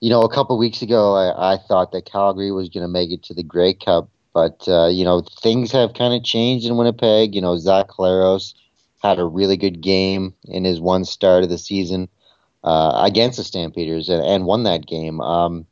[0.00, 3.10] you know, a couple weeks ago, I, I thought that Calgary was going to make
[3.10, 6.76] it to the Grey Cup, but uh, you know, things have kind of changed in
[6.76, 7.34] Winnipeg.
[7.34, 8.54] You know, Zach Collaros
[9.02, 12.08] had a really good game in his one start of the season
[12.64, 15.20] uh, against the Stampeders and, and won that game.
[15.20, 15.66] Um,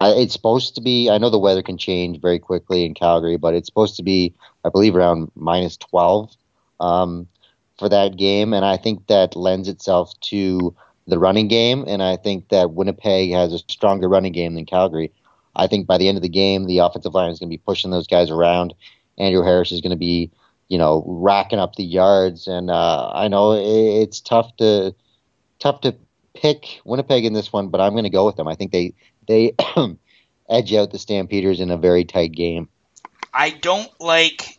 [0.00, 1.10] I, it's supposed to be.
[1.10, 4.34] I know the weather can change very quickly in Calgary, but it's supposed to be,
[4.64, 6.36] I believe, around minus twelve
[6.78, 7.26] um,
[7.78, 10.74] for that game, and I think that lends itself to
[11.06, 15.10] the running game, and I think that Winnipeg has a stronger running game than Calgary.
[15.58, 17.62] I think by the end of the game, the offensive line is going to be
[17.62, 18.74] pushing those guys around.
[19.18, 20.30] Andrew Harris is going to be,
[20.68, 24.94] you know, racking up the yards, and uh, I know it's tough to
[25.58, 25.96] tough to
[26.34, 28.48] pick Winnipeg in this one, but I'm going to go with them.
[28.48, 28.94] I think they
[29.26, 29.54] they
[30.48, 32.68] edge out the Stampeders in a very tight game.
[33.34, 34.58] I don't like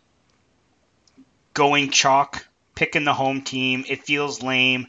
[1.53, 3.85] going chalk, picking the home team.
[3.87, 4.87] It feels lame.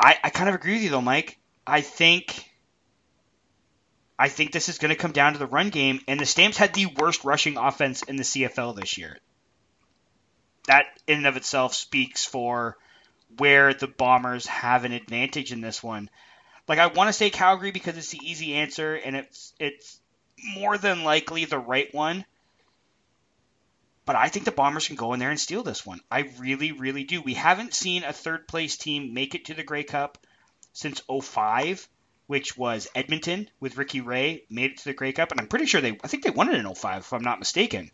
[0.00, 1.38] I, I kind of agree with you though, Mike.
[1.66, 2.50] I think
[4.18, 6.56] I think this is going to come down to the run game, and the Stamps
[6.56, 9.18] had the worst rushing offense in the CFL this year.
[10.66, 12.78] That in and of itself speaks for
[13.38, 16.08] where the Bombers have an advantage in this one.
[16.68, 20.00] Like I want to say Calgary because it's the easy answer, and it's it's
[20.56, 22.24] more than likely the right one.
[24.06, 26.00] But I think the Bombers can go in there and steal this one.
[26.10, 27.20] I really, really do.
[27.22, 30.18] We haven't seen a third place team make it to the Grey Cup
[30.72, 31.88] since 05,
[32.34, 35.66] which was Edmonton with Ricky Ray made it to the Grey Cup, and I'm pretty
[35.66, 37.92] sure they I think they won it in 05 if I'm not mistaken.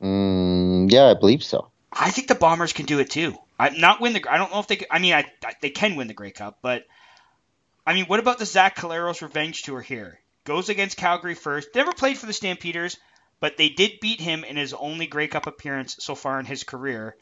[0.00, 1.68] Mm, yeah, I believe so.
[1.92, 3.36] I think the Bombers can do it too.
[3.58, 4.24] I not win the.
[4.26, 4.80] I don't know if they.
[4.90, 6.86] I mean, I, I they can win the Grey Cup, but
[7.86, 10.18] I mean, what about the Zach Collaros Revenge Tour here?
[10.44, 11.68] Goes against Calgary first.
[11.74, 12.96] Never played for the Stampeders,
[13.38, 16.64] but they did beat him in his only Grey Cup appearance so far in his
[16.64, 17.16] career.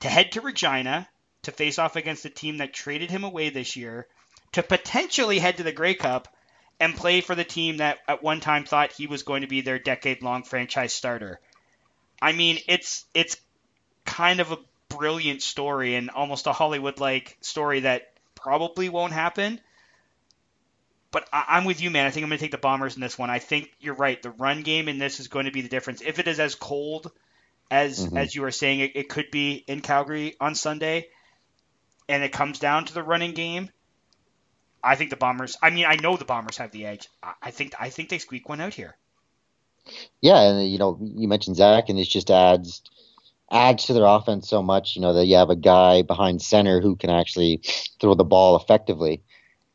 [0.00, 1.10] To head to Regina
[1.42, 4.06] to face off against the team that traded him away this year,
[4.52, 6.28] to potentially head to the Grey Cup
[6.80, 9.60] and play for the team that at one time thought he was going to be
[9.60, 11.40] their decade-long franchise starter.
[12.20, 13.36] I mean, it's it's
[14.04, 19.60] kind of a brilliant story and almost a Hollywood-like story that probably won't happen
[21.12, 22.06] but I, am with you, man.
[22.06, 23.30] I think I'm going to take the Bombers in this one.
[23.30, 24.20] I think you're right.
[24.20, 26.00] The run game in this is going to be the difference.
[26.00, 27.12] If it is as cold
[27.70, 28.16] as mm-hmm.
[28.16, 31.08] as you are saying it, it could be in Calgary on Sunday,
[32.08, 33.70] and it comes down to the running game,
[34.82, 35.56] I think the Bombers.
[35.62, 37.08] I mean, I know the Bombers have the edge.
[37.42, 38.96] I, think I think they squeak one out here.
[40.20, 42.82] Yeah, and you know, you mentioned Zach, and it just adds
[43.50, 44.96] adds to their offense so much.
[44.96, 47.62] You know that you have a guy behind center who can actually
[48.00, 49.22] throw the ball effectively.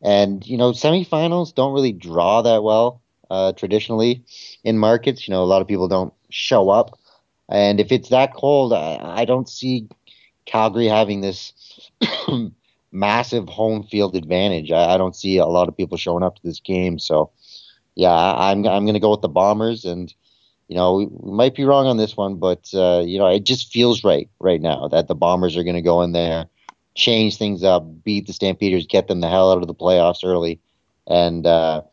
[0.01, 4.23] And you know, semifinals don't really draw that well uh, traditionally
[4.63, 5.27] in markets.
[5.27, 6.99] You know, a lot of people don't show up,
[7.47, 9.87] and if it's that cold, I, I don't see
[10.45, 11.53] Calgary having this
[12.91, 14.71] massive home field advantage.
[14.71, 16.99] I, I, don't see a lot of people showing up to this game.
[16.99, 17.31] So,
[17.95, 20.13] yeah, I, am I'm, I'm going to go with the Bombers, and
[20.67, 23.43] you know, we, we might be wrong on this one, but uh, you know, it
[23.43, 26.47] just feels right right now that the Bombers are going to go in there
[26.97, 30.59] change things up, beat the Stampeders, get them the hell out of the playoffs early,
[31.05, 31.83] and uh,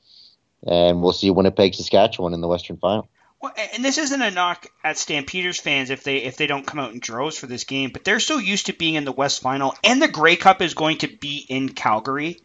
[0.67, 3.09] and we'll see Winnipeg, Saskatchewan in the Western Final.
[3.45, 6.81] Well, and this isn't a knock at Stampeders fans if they if they don't come
[6.81, 9.43] out in droves for this game, but they're so used to being in the West
[9.43, 12.39] Final, and the Grey Cup is going to be in Calgary.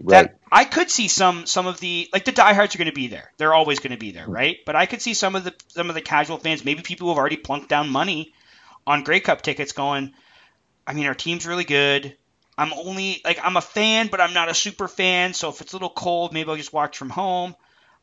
[0.00, 0.22] Right.
[0.22, 3.08] That I could see some some of the like the diehards are going to be
[3.08, 3.30] there.
[3.36, 4.56] They're always going to be there, right?
[4.64, 7.10] But I could see some of the some of the casual fans, maybe people who
[7.10, 8.32] have already plunked down money
[8.86, 10.14] on Grey Cup tickets, going,
[10.86, 12.16] I mean, our team's really good.
[12.56, 15.34] I'm only like I'm a fan, but I'm not a super fan.
[15.34, 17.54] So if it's a little cold, maybe I'll just watch from home.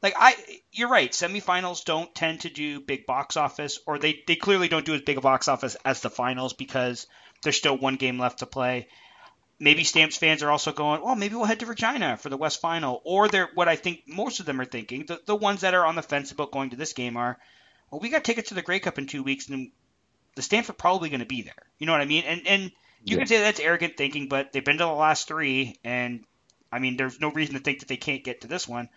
[0.01, 0.35] Like I,
[0.71, 1.11] you're right.
[1.11, 5.01] Semifinals don't tend to do big box office, or they they clearly don't do as
[5.01, 7.07] big a box office as the finals because
[7.43, 8.87] there's still one game left to play.
[9.59, 12.61] maybe Stamps fans are also going, well, maybe we'll head to Regina for the West
[12.61, 13.01] Final.
[13.03, 15.85] Or they're what I think most of them are thinking, the, the ones that are
[15.85, 17.37] on the fence about going to this game are,
[17.91, 19.71] well, we got tickets to the Grey Cup in two weeks, and
[20.35, 21.53] the Stamps are probably going to be there.
[21.77, 22.23] You know what I mean?
[22.23, 22.63] And and
[23.03, 23.17] you yeah.
[23.17, 26.23] can say that's arrogant thinking, but they've been to the last three, and
[26.71, 28.89] I mean, there's no reason to think that they can't get to this one.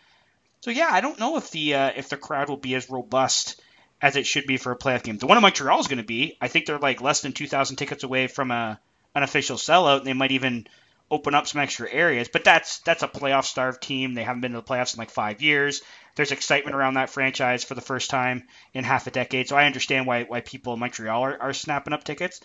[0.62, 3.60] So yeah, I don't know if the uh, if the crowd will be as robust
[4.00, 5.18] as it should be for a playoff game.
[5.18, 6.36] The one in Montreal is going to be.
[6.40, 8.80] I think they're like less than 2,000 tickets away from a
[9.14, 9.98] an official sellout.
[9.98, 10.66] And they might even
[11.10, 12.28] open up some extra areas.
[12.32, 14.14] But that's that's a playoff starved team.
[14.14, 15.82] They haven't been to the playoffs in like five years.
[16.14, 19.48] There's excitement around that franchise for the first time in half a decade.
[19.48, 22.40] So I understand why why people in Montreal are, are snapping up tickets.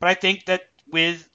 [0.00, 1.28] But I think that with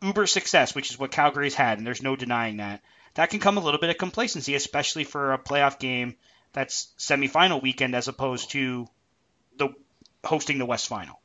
[0.00, 2.82] uber success, which is what Calgary's had, and there's no denying that,
[3.16, 6.14] that can come a little bit of complacency, especially for a playoff game
[6.52, 8.86] that's semifinal weekend as opposed to
[9.58, 9.68] the
[10.24, 11.20] hosting the West Final.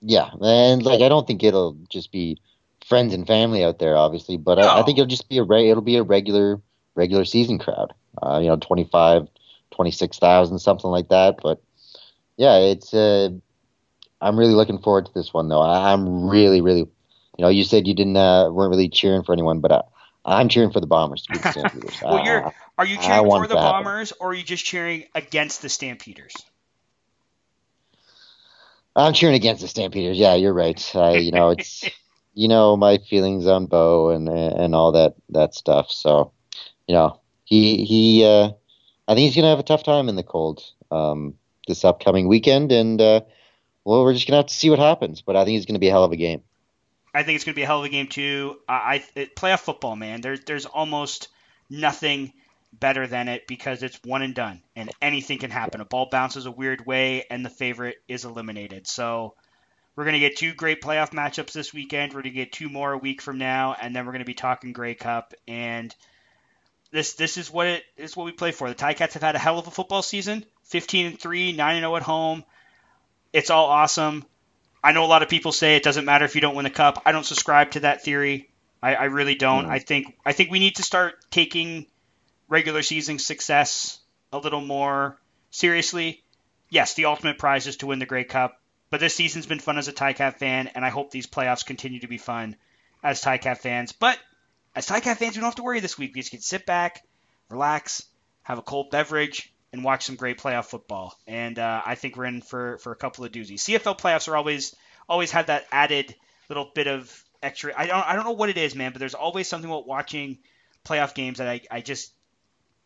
[0.00, 2.38] Yeah, and like I don't think it'll just be
[2.86, 4.66] friends and family out there, obviously, but no.
[4.66, 6.60] I, I, think it'll just be a re- it'll be a regular
[6.94, 7.92] regular season crowd.
[8.20, 9.28] Uh, you know, 25,
[9.70, 11.36] 26,000, something like that.
[11.42, 11.62] But
[12.36, 13.30] yeah, it's uh,
[14.20, 15.60] I'm really looking forward to this one though.
[15.60, 16.88] I, am really, really, you
[17.38, 19.82] know, you said you didn't uh, weren't really cheering for anyone, but I,
[20.24, 21.98] I'm cheering for the Bombers to beat the Stampeders.
[22.02, 25.68] well, you're are you cheering for the Bombers or are you just cheering against the
[25.68, 26.34] Stampeders?
[28.96, 30.18] I'm cheering against the Stampeders.
[30.18, 30.94] Yeah, you're right.
[30.94, 31.88] Uh, you know, it's
[32.34, 35.90] you know my feelings on Bo and and all that that stuff.
[35.90, 36.32] So,
[36.86, 38.24] you know, he he.
[38.24, 38.50] Uh,
[39.08, 41.34] I think he's gonna have a tough time in the cold um,
[41.66, 43.22] this upcoming weekend, and uh,
[43.84, 45.22] well, we're just gonna have to see what happens.
[45.22, 46.42] But I think it's gonna be a hell of a game.
[47.12, 48.60] I think it's gonna be a hell of a game too.
[48.68, 50.20] I, I playoff football, man.
[50.20, 51.28] There's there's almost
[51.68, 52.32] nothing
[52.72, 55.80] better than it because it's one and done and anything can happen.
[55.80, 58.86] A ball bounces a weird way and the favorite is eliminated.
[58.86, 59.34] So
[59.96, 62.12] we're going to get two great playoff matchups this weekend.
[62.12, 64.26] We're going to get two more a week from now and then we're going to
[64.26, 65.94] be talking Grey Cup and
[66.92, 68.68] this this is what it is what we play for.
[68.68, 70.44] The Ticats have had a hell of a football season.
[70.64, 72.44] 15 and 3, 9 and 0 at home.
[73.32, 74.24] It's all awesome.
[74.82, 76.70] I know a lot of people say it doesn't matter if you don't win the
[76.70, 77.02] cup.
[77.04, 78.48] I don't subscribe to that theory.
[78.82, 79.66] I, I really don't.
[79.66, 79.70] Mm.
[79.70, 81.86] I think I think we need to start taking
[82.48, 83.98] regular season success
[84.32, 85.18] a little more
[85.50, 86.22] seriously,
[86.68, 88.60] yes, the ultimate prize is to win the Grey Cup.
[88.90, 92.00] But this season's been fun as a Ticat fan, and I hope these playoffs continue
[92.00, 92.56] to be fun
[93.02, 93.92] as Ticat fans.
[93.92, 94.18] But
[94.74, 96.14] as Ticat fans, we don't have to worry this week.
[96.14, 97.04] We just can sit back,
[97.48, 98.04] relax,
[98.42, 101.18] have a cold beverage, and watch some great playoff football.
[101.26, 103.60] And uh, I think we're in for, for a couple of doozies.
[103.60, 104.74] CFL playoffs are always
[105.08, 106.14] always have that added
[106.48, 107.72] little bit of extra.
[107.76, 110.38] I don't I don't know what it is, man, but there's always something about watching
[110.84, 112.12] playoff games that I, I just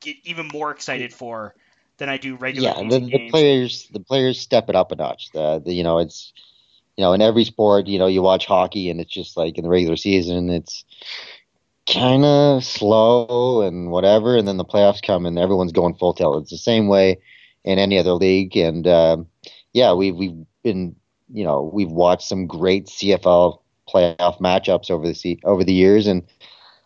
[0.01, 1.55] get even more excited for
[1.97, 2.69] than I do regular.
[2.69, 5.31] Yeah, the, the players the players step it up a notch.
[5.33, 6.33] The, the, you know it's
[6.97, 9.65] you know in every sport you know you watch hockey and it's just like in
[9.65, 10.85] the regular season it's
[11.93, 16.43] kind of slow and whatever, and then the playoffs come and everyone's going full tilt.
[16.43, 17.19] It's the same way
[17.65, 19.27] in any other league, and um,
[19.73, 20.97] yeah, we've we've been
[21.33, 26.23] you know we've watched some great CFL playoff matchups over the over the years, and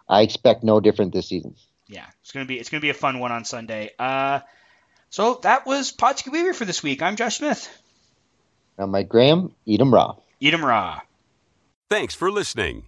[0.09, 1.55] I expect no different this season
[1.88, 3.90] yeah, it's gonna be it's gonna be a fun one on Sunday.
[3.99, 4.40] Uh,
[5.11, 7.03] so that was Podsky Weaver for this week.
[7.03, 7.68] I'm Josh Smith.
[8.78, 9.55] I'm Mike Graham.
[9.64, 10.16] Eat 'em raw.
[10.38, 11.01] Eat 'em raw.
[11.89, 12.88] Thanks for listening.